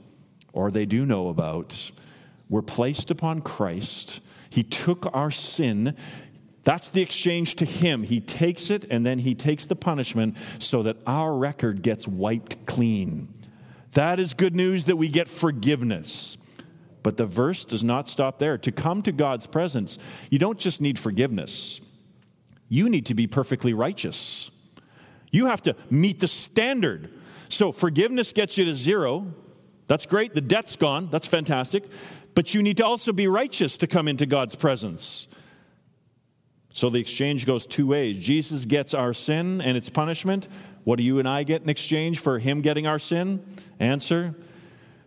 [0.54, 1.92] or they do know about,
[2.48, 4.22] were placed upon Christ.
[4.50, 5.98] He took our sin
[6.64, 8.04] that's the exchange to him.
[8.04, 12.66] He takes it and then he takes the punishment so that our record gets wiped
[12.66, 13.28] clean.
[13.94, 16.38] That is good news that we get forgiveness.
[17.04, 18.58] But the verse does not stop there.
[18.58, 19.98] To come to God's presence,
[20.30, 21.82] you don't just need forgiveness,
[22.70, 24.50] you need to be perfectly righteous.
[25.32, 27.12] You have to meet the standard.
[27.50, 29.34] So forgiveness gets you to zero.
[29.88, 30.34] That's great.
[30.34, 31.10] The debt's gone.
[31.12, 31.86] That's fantastic.
[32.36, 35.28] But you need to also be righteous to come into God's presence.
[36.74, 38.18] So the exchange goes two ways.
[38.18, 40.48] Jesus gets our sin and its punishment.
[40.84, 43.46] What do you and I get in exchange for him getting our sin?
[43.80, 44.34] Answer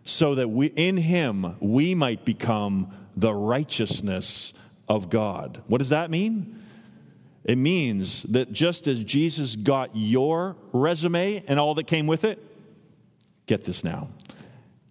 [0.05, 4.53] so that we, in him we might become the righteousness
[4.87, 5.61] of God.
[5.67, 6.63] What does that mean?
[7.43, 12.41] It means that just as Jesus got your resume and all that came with it,
[13.45, 14.07] get this now.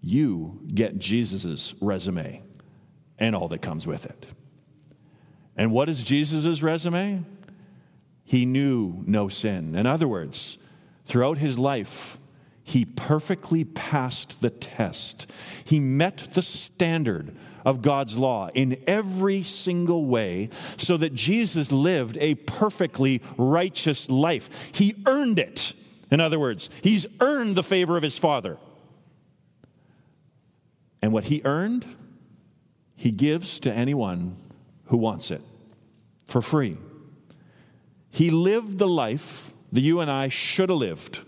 [0.02, 2.42] You get Jesus' resume
[3.18, 4.26] and all that comes with it.
[5.56, 7.24] And what is Jesus' resume?
[8.24, 9.74] He knew no sin.
[9.74, 10.58] In other words,
[11.04, 12.18] throughout his life,
[12.62, 15.30] he perfectly passed the test.
[15.64, 22.18] He met the standard of God's law in every single way so that Jesus lived
[22.18, 24.70] a perfectly righteous life.
[24.72, 25.72] He earned it.
[26.10, 28.58] In other words, he's earned the favor of his Father.
[31.00, 31.86] And what he earned,
[32.96, 34.36] he gives to anyone
[34.86, 35.40] who wants it
[36.26, 36.76] for free.
[38.10, 41.20] He lived the life that you and I should have lived,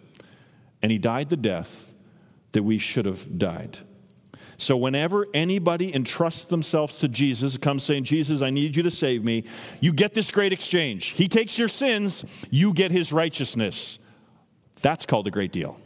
[0.83, 1.95] and he died the death
[2.53, 3.79] that we should have died.
[4.61, 9.23] So, whenever anybody entrusts themselves to Jesus, comes saying, Jesus, I need you to save
[9.23, 9.45] me,
[9.81, 11.09] you get this great exchange.
[11.11, 14.01] He takes your sins, you get his righteousness.
[14.83, 15.79] That's called a great deal.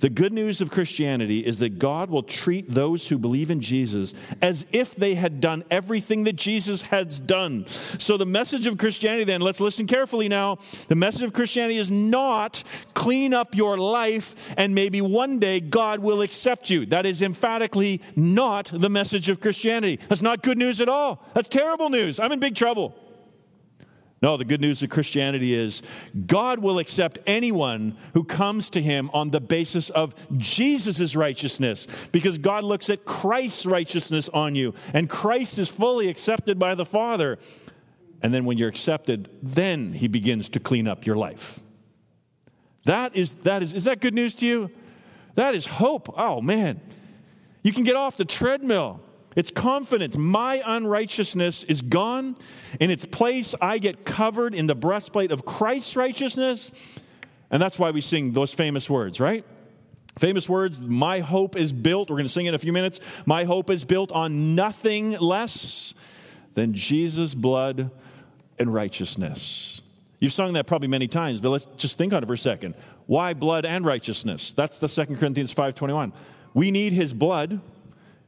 [0.00, 4.14] The good news of Christianity is that God will treat those who believe in Jesus
[4.40, 7.66] as if they had done everything that Jesus has done.
[7.66, 10.56] So, the message of Christianity, then, let's listen carefully now.
[10.88, 12.62] The message of Christianity is not
[12.94, 16.86] clean up your life and maybe one day God will accept you.
[16.86, 20.00] That is emphatically not the message of Christianity.
[20.08, 21.22] That's not good news at all.
[21.34, 22.18] That's terrible news.
[22.18, 22.94] I'm in big trouble.
[24.22, 25.82] No, the good news of Christianity is
[26.26, 32.36] God will accept anyone who comes to him on the basis of Jesus' righteousness because
[32.36, 37.38] God looks at Christ's righteousness on you and Christ is fully accepted by the Father.
[38.20, 41.60] And then when you're accepted, then he begins to clean up your life.
[42.84, 44.70] That is, that is, is that good news to you?
[45.36, 46.12] That is hope.
[46.18, 46.82] Oh man.
[47.62, 49.00] You can get off the treadmill.
[49.36, 50.16] It's confidence.
[50.16, 52.36] My unrighteousness is gone.
[52.80, 56.72] In its place, I get covered in the breastplate of Christ's righteousness.
[57.50, 59.44] And that's why we sing those famous words, right?
[60.18, 62.98] Famous words, my hope is built, we're going to sing in a few minutes.
[63.26, 65.94] My hope is built on nothing less
[66.54, 67.90] than Jesus' blood
[68.58, 69.80] and righteousness.
[70.18, 72.74] You've sung that probably many times, but let's just think on it for a second.
[73.06, 74.52] Why blood and righteousness?
[74.52, 76.12] That's the 2 Corinthians 5:21.
[76.52, 77.60] We need his blood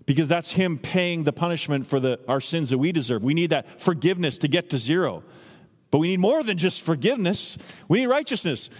[0.06, 3.22] because that's him paying the punishment for the, our sins that we deserve.
[3.22, 5.22] We need that forgiveness to get to zero.
[5.90, 8.70] But we need more than just forgiveness, we need righteousness.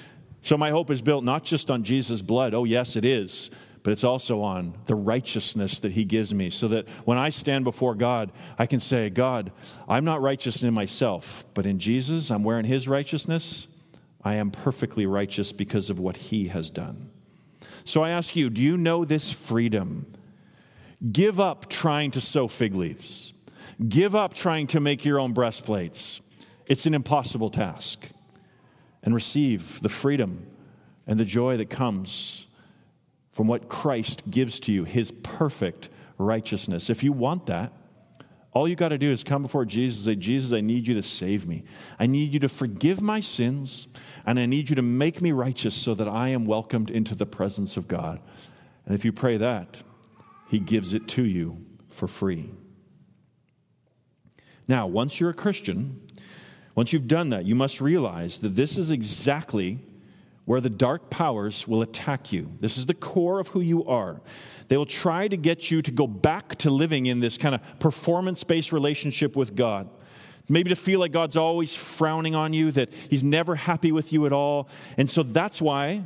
[0.44, 2.52] So my hope is built not just on Jesus' blood.
[2.52, 3.50] Oh, yes, it is.
[3.84, 7.64] But it's also on the righteousness that he gives me, so that when I stand
[7.64, 9.50] before God, I can say, God,
[9.88, 13.66] I'm not righteous in myself, but in Jesus, I'm wearing his righteousness.
[14.24, 17.10] I am perfectly righteous because of what he has done.
[17.84, 20.06] So I ask you, do you know this freedom?
[21.10, 23.32] Give up trying to sew fig leaves.
[23.88, 26.20] Give up trying to make your own breastplates.
[26.66, 28.08] It's an impossible task.
[29.02, 30.46] And receive the freedom
[31.06, 32.46] and the joy that comes
[33.32, 35.88] from what Christ gives to you, his perfect
[36.18, 36.88] righteousness.
[36.88, 37.72] If you want that,
[38.52, 40.94] all you got to do is come before Jesus and say, Jesus, I need you
[40.94, 41.64] to save me.
[41.98, 43.88] I need you to forgive my sins,
[44.26, 47.24] and I need you to make me righteous so that I am welcomed into the
[47.24, 48.20] presence of God.
[48.84, 49.78] And if you pray that,
[50.52, 52.50] He gives it to you for free.
[54.68, 55.98] Now, once you're a Christian,
[56.74, 59.78] once you've done that, you must realize that this is exactly
[60.44, 62.52] where the dark powers will attack you.
[62.60, 64.20] This is the core of who you are.
[64.68, 67.78] They will try to get you to go back to living in this kind of
[67.80, 69.88] performance based relationship with God.
[70.50, 74.26] Maybe to feel like God's always frowning on you, that He's never happy with you
[74.26, 74.68] at all.
[74.98, 76.04] And so that's why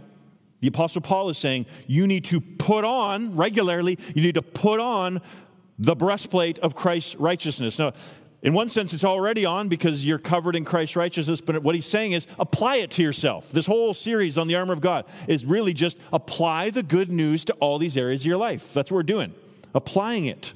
[0.60, 4.80] the Apostle Paul is saying you need to put on regularly, you need to put
[4.80, 5.20] on
[5.78, 7.78] the breastplate of Christ's righteousness.
[7.78, 7.92] Now,
[8.42, 11.86] in one sense, it's already on because you're covered in Christ's righteousness, but what he's
[11.86, 13.50] saying is apply it to yourself.
[13.50, 17.44] This whole series on the armor of God is really just apply the good news
[17.46, 18.72] to all these areas of your life.
[18.72, 19.34] That's what we're doing,
[19.74, 20.52] applying it.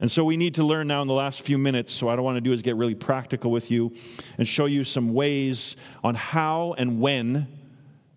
[0.00, 1.92] And so we need to learn now in the last few minutes.
[1.92, 3.94] So, what I want to do is get really practical with you
[4.36, 7.46] and show you some ways on how and when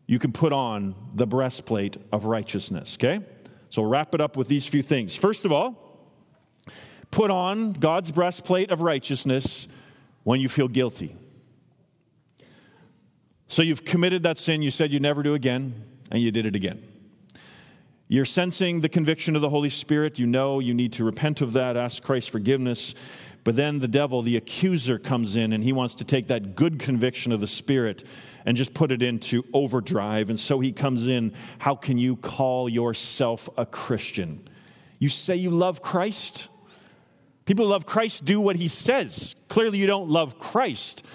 [0.07, 3.23] you can put on the breastplate of righteousness, okay?
[3.69, 5.15] So, we'll wrap it up with these few things.
[5.15, 5.87] First of all,
[7.11, 9.67] Put on God's breastplate of righteousness
[10.23, 11.15] when you feel guilty.
[13.47, 16.55] So you've committed that sin you said you'd never do again, and you did it
[16.55, 16.83] again.
[18.09, 20.19] You're sensing the conviction of the Holy Spirit.
[20.19, 22.93] You know you need to repent of that, ask Christ's forgiveness.
[23.47, 26.79] But then the devil, the accuser, comes in and he wants to take that good
[26.79, 28.03] conviction of the Spirit
[28.45, 30.29] and just put it into overdrive.
[30.29, 31.31] And so he comes in.
[31.57, 34.45] How can you call yourself a Christian?
[34.99, 36.49] You say you love Christ?
[37.45, 39.37] People who love Christ do what he says.
[39.47, 41.05] Clearly, you don't love Christ.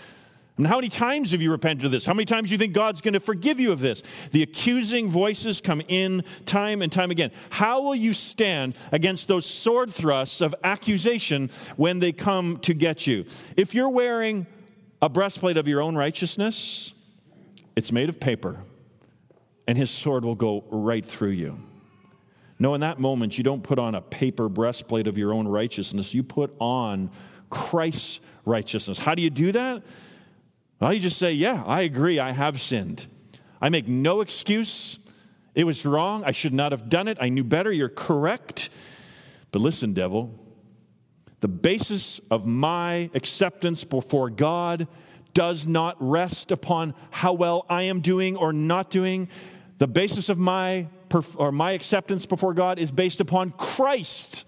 [0.59, 2.05] How many times have you repented of this?
[2.05, 4.03] How many times do you think God's going to forgive you of this?
[4.33, 7.33] The accusing voices come in time and time again.
[7.51, 13.07] How will you stand against those sword thrusts of accusation when they come to get
[13.07, 13.25] you?
[13.57, 14.47] If you're wearing
[15.01, 16.93] a breastplate of your own righteousness,
[17.75, 18.61] it's made of paper,
[19.67, 21.59] and his sword will go right through you.
[22.59, 26.15] No, in that moment, you don't put on a paper breastplate of your own righteousness.
[26.15, 27.11] You put on
[27.51, 28.99] Christ's righteousness.
[28.99, 29.83] How do you do that?
[30.83, 33.07] Well, you just say, Yeah, I agree, I have sinned.
[33.61, 34.99] I make no excuse.
[35.55, 36.25] It was wrong.
[36.25, 37.19] I should not have done it.
[37.21, 37.71] I knew better.
[37.71, 38.69] You're correct.
[39.53, 40.35] But listen, devil,
[41.39, 44.89] the basis of my acceptance before God
[45.35, 49.29] does not rest upon how well I am doing or not doing.
[49.79, 50.89] The basis of my
[51.37, 54.45] or my acceptance before God is based upon Christ.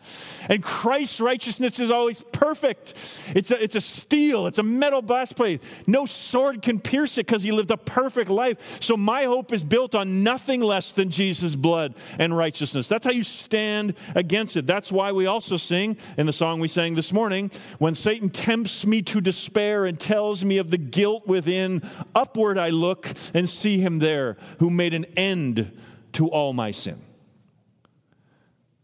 [0.49, 2.95] And Christ's righteousness is always perfect.
[3.35, 5.63] It's a, it's a steel, it's a metal breastplate.
[5.87, 8.83] No sword can pierce it because he lived a perfect life.
[8.83, 12.89] So my hope is built on nothing less than Jesus' blood and righteousness.
[12.89, 14.67] That's how you stand against it.
[14.67, 18.87] That's why we also sing in the song we sang this morning when Satan tempts
[18.87, 21.83] me to despair and tells me of the guilt within,
[22.15, 25.73] upward I look and see him there who made an end
[26.15, 27.01] to all my sin.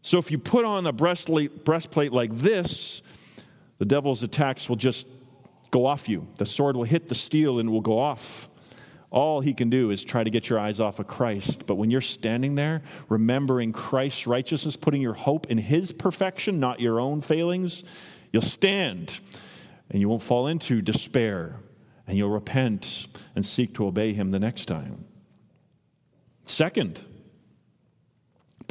[0.01, 3.01] So if you put on a breastplate, like this,
[3.77, 5.07] the devil's attacks will just
[5.69, 6.27] go off you.
[6.37, 8.49] The sword will hit the steel and will go off.
[9.09, 11.67] All he can do is try to get your eyes off of Christ.
[11.67, 16.79] But when you're standing there, remembering Christ's righteousness, putting your hope in his perfection, not
[16.79, 17.83] your own failings,
[18.31, 19.19] you'll stand
[19.89, 21.57] and you won't fall into despair
[22.07, 25.05] and you'll repent and seek to obey him the next time.
[26.45, 27.05] Second,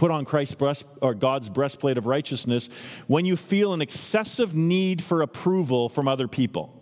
[0.01, 2.71] put on Christ's breast, or God's breastplate of righteousness
[3.07, 6.75] when you feel an excessive need for approval from other people.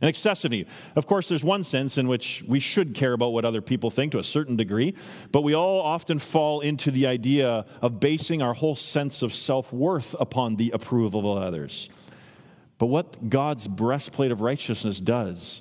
[0.00, 0.68] An excessive need.
[0.94, 4.12] Of course, there's one sense in which we should care about what other people think
[4.12, 4.94] to a certain degree,
[5.32, 9.72] but we all often fall into the idea of basing our whole sense of self
[9.72, 11.90] worth upon the approval of others.
[12.78, 15.60] But what God's breastplate of righteousness does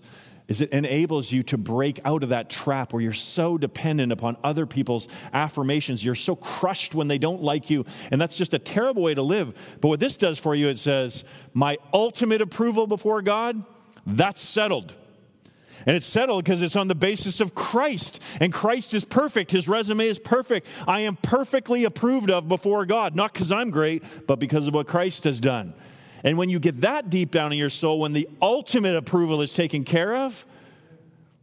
[0.50, 4.36] is it enables you to break out of that trap where you're so dependent upon
[4.44, 6.04] other people's affirmations.
[6.04, 9.22] You're so crushed when they don't like you, and that's just a terrible way to
[9.22, 9.54] live.
[9.80, 11.24] But what this does for you, it says,
[11.54, 13.64] My ultimate approval before God,
[14.06, 14.96] that's settled.
[15.86, 18.22] And it's settled because it's on the basis of Christ.
[18.42, 19.52] And Christ is perfect.
[19.52, 20.68] His resume is perfect.
[20.88, 24.88] I am perfectly approved of before God, not because I'm great, but because of what
[24.88, 25.74] Christ has done.
[26.24, 29.54] And when you get that deep down in your soul, when the ultimate approval is
[29.54, 30.46] taken care of,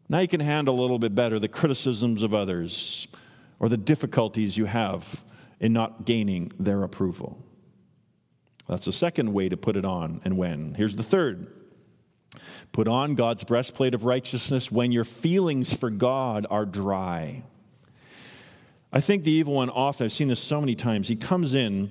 [0.09, 3.09] now you can handle a little bit better the criticisms of others
[3.59, 5.24] or the difficulties you have
[5.61, 7.39] in not gaining their approval.
[8.68, 10.74] That's the second way to put it on and when.
[10.74, 11.53] Here's the third
[12.72, 17.43] put on God's breastplate of righteousness when your feelings for God are dry.
[18.93, 21.91] I think the evil one often, I've seen this so many times, he comes in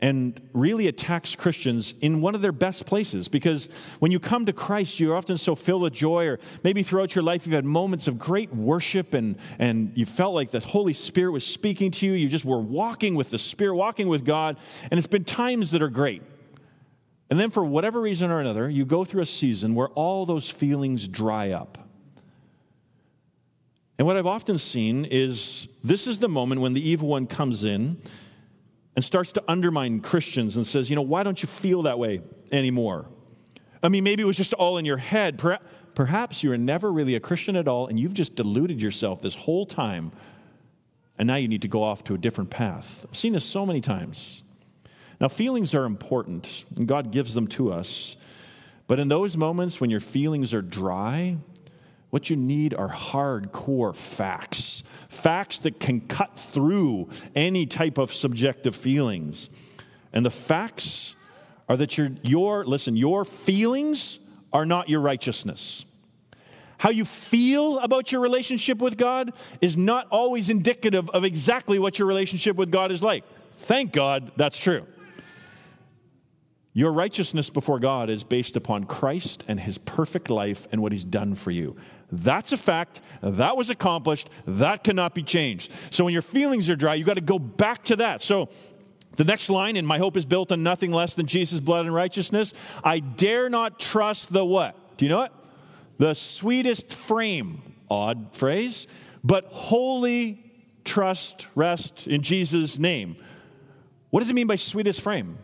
[0.00, 3.28] and really attacks Christians in one of their best places.
[3.28, 3.68] Because
[4.00, 7.24] when you come to Christ, you're often so filled with joy, or maybe throughout your
[7.24, 11.32] life you've had moments of great worship and, and you felt like the Holy Spirit
[11.32, 12.12] was speaking to you.
[12.12, 14.58] You just were walking with the Spirit, walking with God,
[14.90, 16.22] and it's been times that are great.
[17.30, 20.50] And then, for whatever reason or another, you go through a season where all those
[20.50, 21.78] feelings dry up.
[23.98, 27.64] And what I've often seen is this is the moment when the evil one comes
[27.64, 27.96] in
[28.96, 32.20] and starts to undermine Christians and says, you know, why don't you feel that way
[32.52, 33.06] anymore?
[33.82, 35.42] I mean, maybe it was just all in your head.
[35.94, 39.34] Perhaps you were never really a Christian at all and you've just deluded yourself this
[39.34, 40.12] whole time
[41.18, 43.06] and now you need to go off to a different path.
[43.08, 44.42] I've seen this so many times.
[45.20, 48.16] Now, feelings are important and God gives them to us.
[48.86, 51.36] But in those moments when your feelings are dry,
[52.14, 58.76] what you need are hardcore facts, facts that can cut through any type of subjective
[58.76, 59.50] feelings.
[60.12, 61.16] And the facts
[61.68, 64.20] are that your, your listen, your feelings
[64.52, 65.84] are not your righteousness.
[66.78, 71.98] How you feel about your relationship with God is not always indicative of exactly what
[71.98, 73.24] your relationship with God is like.
[73.54, 74.86] Thank God that's true.
[76.76, 81.04] Your righteousness before God is based upon Christ and his perfect life and what he's
[81.04, 81.76] done for you.
[82.16, 83.00] That's a fact.
[83.22, 84.30] That was accomplished.
[84.46, 85.72] That cannot be changed.
[85.90, 88.22] So when your feelings are dry, you got to go back to that.
[88.22, 88.48] So
[89.16, 91.94] the next line, and my hope is built on nothing less than Jesus' blood and
[91.94, 92.52] righteousness.
[92.82, 94.96] I dare not trust the what?
[94.96, 95.32] Do you know it?
[95.98, 97.62] The sweetest frame.
[97.90, 98.86] Odd phrase,
[99.22, 100.42] but wholly
[100.84, 103.16] trust, rest in Jesus' name.
[104.08, 105.38] What does it mean by sweetest frame?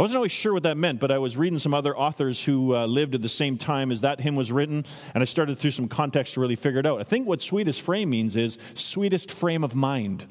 [0.00, 2.74] I wasn't always sure what that meant, but I was reading some other authors who
[2.74, 5.72] uh, lived at the same time as that hymn was written, and I started through
[5.72, 7.00] some context to really figure it out.
[7.00, 10.24] I think what sweetest frame means is sweetest frame of mind,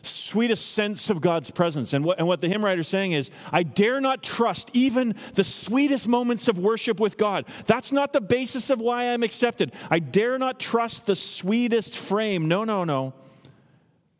[0.00, 1.92] sweetest sense of God's presence.
[1.92, 5.44] And what, and what the hymn writer's saying is, I dare not trust even the
[5.44, 7.44] sweetest moments of worship with God.
[7.66, 9.72] That's not the basis of why I'm accepted.
[9.90, 12.48] I dare not trust the sweetest frame.
[12.48, 13.12] No, no, no.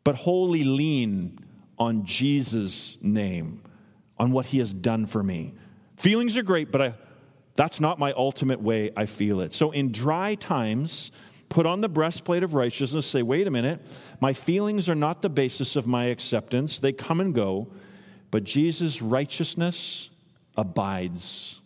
[0.03, 1.39] But wholly lean
[1.79, 3.62] on Jesus' name
[4.17, 5.53] on what he has done for me.
[5.97, 6.93] Feelings are great, but I,
[7.55, 9.53] that's not my ultimate way I feel it.
[9.53, 11.11] So in dry times,
[11.49, 13.79] put on the breastplate of righteousness, say, wait a minute,
[14.19, 16.79] my feelings are not the basis of my acceptance.
[16.79, 17.67] They come and go,
[18.31, 20.09] but Jesus' righteousness
[20.57, 21.61] abides,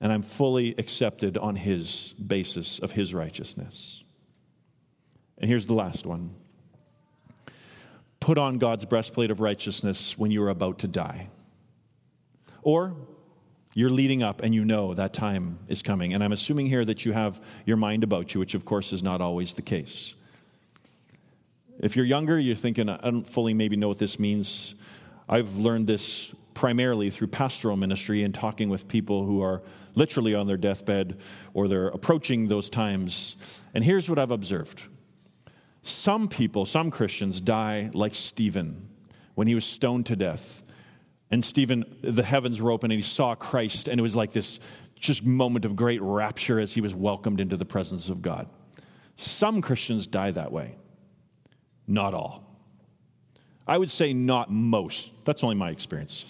[0.00, 4.04] and I'm fully accepted on his basis of his righteousness.
[5.38, 6.34] And here's the last one
[8.20, 11.30] put on God's breastplate of righteousness when you are about to die.
[12.62, 12.94] Or
[13.74, 16.12] you're leading up and you know that time is coming.
[16.12, 19.02] And I'm assuming here that you have your mind about you, which of course is
[19.02, 20.14] not always the case.
[21.78, 24.74] If you're younger, you're thinking, I don't fully maybe know what this means.
[25.28, 29.62] I've learned this primarily through pastoral ministry and talking with people who are
[29.94, 31.18] literally on their deathbed
[31.54, 33.36] or they're approaching those times.
[33.72, 34.82] And here's what I've observed
[35.82, 38.88] some people, some Christians, die like Stephen
[39.34, 40.62] when he was stoned to death
[41.30, 44.58] and Stephen, the heavens were open and he saw Christ, and it was like this
[44.98, 48.48] just moment of great rapture as he was welcomed into the presence of God.
[49.16, 50.76] Some Christians die that way,
[51.86, 52.44] not all.
[53.66, 55.24] I would say not most.
[55.24, 56.26] That's only my experience.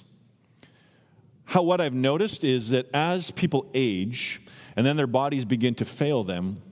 [1.47, 4.41] How what I've noticed is that as people age
[4.77, 6.63] and then their bodies begin to fail them,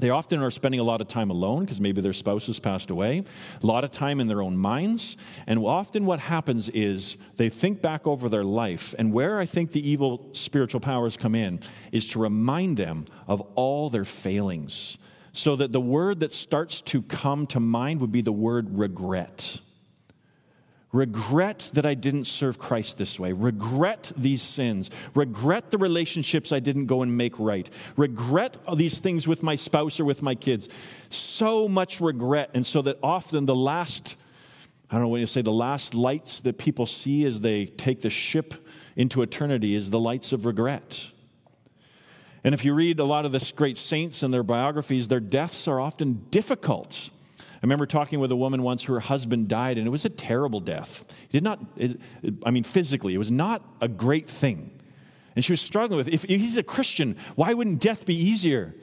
[0.00, 2.90] they often are spending a lot of time alone because maybe their spouse has passed
[2.90, 3.24] away,
[3.62, 5.16] a lot of time in their own minds.
[5.46, 8.94] And often what happens is they think back over their life.
[8.98, 11.60] And where I think the evil spiritual powers come in
[11.92, 14.98] is to remind them of all their failings.
[15.32, 19.60] So that the word that starts to come to mind would be the word regret.
[20.92, 23.32] Regret that I didn't serve Christ this way.
[23.32, 24.90] Regret these sins.
[25.14, 27.70] Regret the relationships I didn't go and make right.
[27.96, 30.68] Regret these things with my spouse or with my kids.
[31.08, 32.50] So much regret.
[32.54, 34.16] And so that often the last,
[34.90, 38.00] I don't know what you say, the last lights that people see as they take
[38.00, 38.54] the ship
[38.96, 41.10] into eternity is the lights of regret.
[42.42, 45.68] And if you read a lot of the great saints and their biographies, their deaths
[45.68, 47.10] are often difficult.
[47.62, 50.60] I remember talking with a woman once her husband died, and it was a terrible
[50.60, 51.04] death.
[51.28, 51.60] He did not,
[52.46, 54.80] I mean, physically, it was not a great thing.
[55.36, 58.74] And she was struggling with if, he's a Christian, why wouldn't death be easier?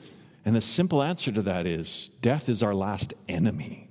[0.46, 3.90] And the simple answer to that is death is our last enemy.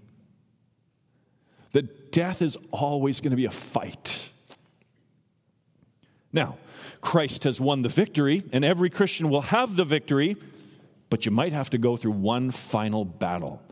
[1.72, 4.30] That death is always going to be a fight.
[6.32, 6.59] Now,
[7.01, 10.37] Christ has won the victory, and every Christian will have the victory,
[11.11, 13.62] but you might have to go through one final battle.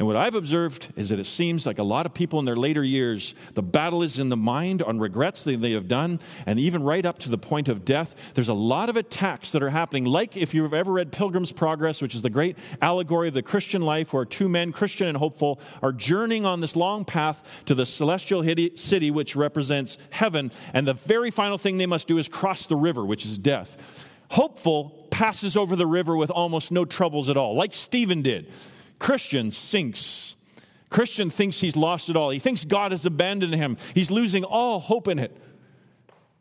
[0.00, 2.56] And what I've observed is that it seems like a lot of people in their
[2.56, 6.58] later years, the battle is in the mind on regrets that they have done, and
[6.58, 8.32] even right up to the point of death.
[8.32, 12.00] There's a lot of attacks that are happening, like if you've ever read Pilgrim's Progress,
[12.00, 15.60] which is the great allegory of the Christian life, where two men, Christian and hopeful,
[15.82, 18.42] are journeying on this long path to the celestial
[18.76, 22.74] city, which represents heaven, and the very final thing they must do is cross the
[22.74, 24.06] river, which is death.
[24.30, 28.50] Hopeful passes over the river with almost no troubles at all, like Stephen did.
[29.00, 30.36] Christian sinks.
[30.90, 32.30] Christian thinks he's lost it all.
[32.30, 33.76] He thinks God has abandoned him.
[33.94, 35.36] He's losing all hope in it.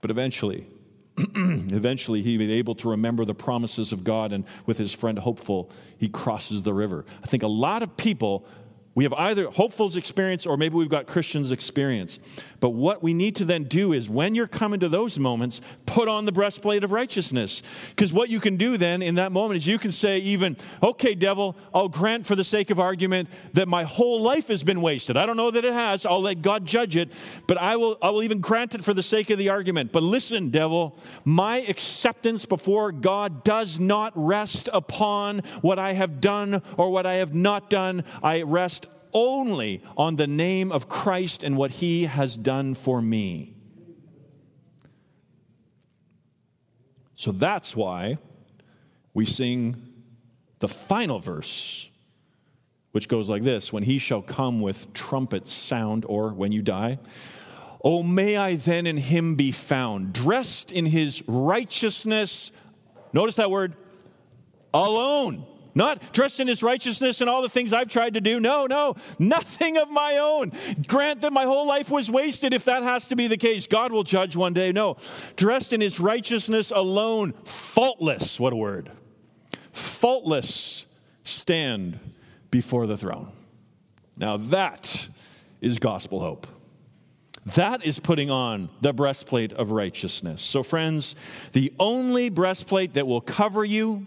[0.01, 0.67] But eventually,
[1.17, 5.71] eventually he be able to remember the promises of God and with his friend hopeful
[5.97, 8.47] he crosses the river i think a lot of people
[8.95, 12.19] we have either hopeful's experience or maybe we've got Christian's experience.
[12.59, 16.07] But what we need to then do is when you're coming to those moments, put
[16.07, 17.61] on the breastplate of righteousness.
[17.89, 21.15] Because what you can do then in that moment is you can say, even, okay,
[21.15, 25.15] devil, I'll grant for the sake of argument that my whole life has been wasted.
[25.17, 26.05] I don't know that it has.
[26.05, 27.11] I'll let God judge it,
[27.47, 29.91] but I will, I will even grant it for the sake of the argument.
[29.91, 36.61] But listen, devil, my acceptance before God does not rest upon what I have done
[36.77, 38.03] or what I have not done.
[38.21, 43.55] I rest only on the name of Christ and what he has done for me.
[47.15, 48.17] So that's why
[49.13, 49.75] we sing
[50.59, 51.89] the final verse,
[52.91, 56.99] which goes like this When he shall come with trumpet sound, or when you die.
[57.83, 62.51] Oh, may I then in him be found, dressed in his righteousness.
[63.13, 63.73] Notice that word
[64.73, 65.45] alone.
[65.75, 68.39] Not dressed in his righteousness and all the things I've tried to do.
[68.39, 70.51] No, no, nothing of my own.
[70.87, 73.67] Grant that my whole life was wasted if that has to be the case.
[73.67, 74.71] God will judge one day.
[74.71, 74.97] No,
[75.35, 78.39] dressed in his righteousness alone, faultless.
[78.39, 78.91] What a word.
[79.71, 80.85] Faultless
[81.23, 81.99] stand
[82.51, 83.31] before the throne.
[84.17, 85.07] Now that
[85.61, 86.47] is gospel hope.
[87.55, 90.41] That is putting on the breastplate of righteousness.
[90.41, 91.15] So, friends,
[91.53, 94.05] the only breastplate that will cover you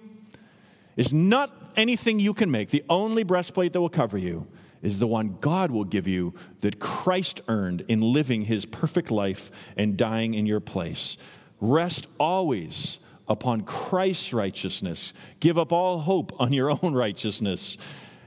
[0.97, 2.71] is not anything you can make.
[2.71, 4.47] The only breastplate that will cover you
[4.83, 9.51] is the one God will give you that Christ earned in living his perfect life
[9.77, 11.17] and dying in your place.
[11.61, 15.13] Rest always upon Christ's righteousness.
[15.41, 17.79] Give up all hope on your own righteousness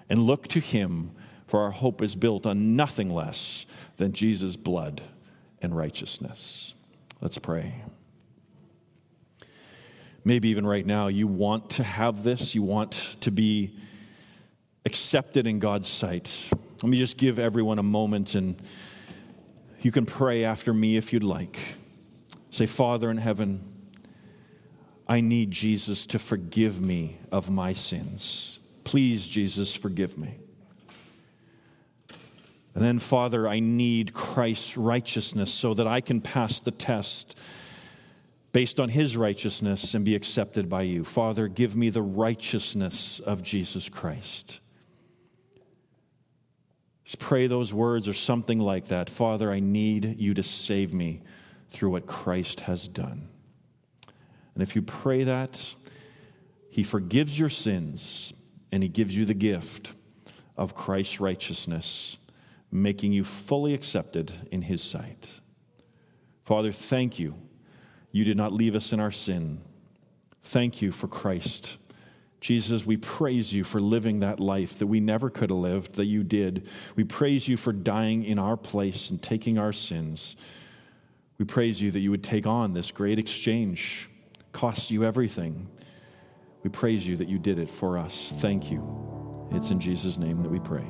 [0.09, 1.11] and look to him,
[1.45, 3.65] for our hope is built on nothing less
[3.97, 5.01] than Jesus' blood
[5.61, 6.73] and righteousness.
[7.21, 7.83] Let's pray.
[10.27, 13.77] Maybe even right now, you want to have this, you want to be
[14.83, 16.49] accepted in God's sight.
[16.81, 18.59] Let me just give everyone a moment and
[19.81, 21.59] you can pray after me if you'd like.
[22.49, 23.71] Say, Father in heaven,
[25.07, 28.57] I need Jesus to forgive me of my sins.
[28.83, 30.39] Please, Jesus, forgive me.
[32.73, 37.37] And then, Father, I need Christ's righteousness so that I can pass the test
[38.55, 41.03] based on his righteousness and be accepted by you.
[41.03, 44.61] Father, give me the righteousness of Jesus Christ.
[47.03, 49.09] Just pray those words or something like that.
[49.09, 51.21] Father, I need you to save me
[51.67, 53.27] through what Christ has done.
[54.53, 55.75] And if you pray that,
[56.69, 58.31] he forgives your sins
[58.71, 59.95] and he gives you the gift
[60.55, 62.19] of Christ's righteousness,
[62.71, 65.41] making you fully accepted in his sight.
[66.45, 67.35] Father, thank you
[68.15, 69.59] you did not leave us in our sin.
[70.41, 71.75] Thank you for Christ.
[72.39, 76.05] Jesus, we praise you for living that life that we never could have lived, that
[76.05, 76.65] you did.
[76.95, 80.37] We praise you for dying in our place and taking our sins.
[81.37, 84.07] We praise you that you would take on this great exchange,
[84.53, 85.67] cost you everything.
[86.63, 88.33] We praise you that you did it for us.
[88.37, 89.49] Thank you.
[89.51, 90.89] It's in Jesus' name that we pray.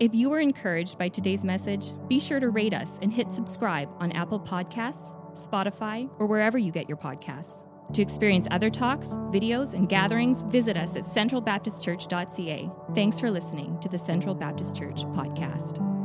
[0.00, 3.88] If you were encouraged by today's message, be sure to rate us and hit subscribe
[3.98, 7.64] on Apple Podcasts, Spotify, or wherever you get your podcasts.
[7.94, 12.70] To experience other talks, videos, and gatherings, visit us at centralbaptistchurch.ca.
[12.94, 15.97] Thanks for listening to the Central Baptist Church podcast.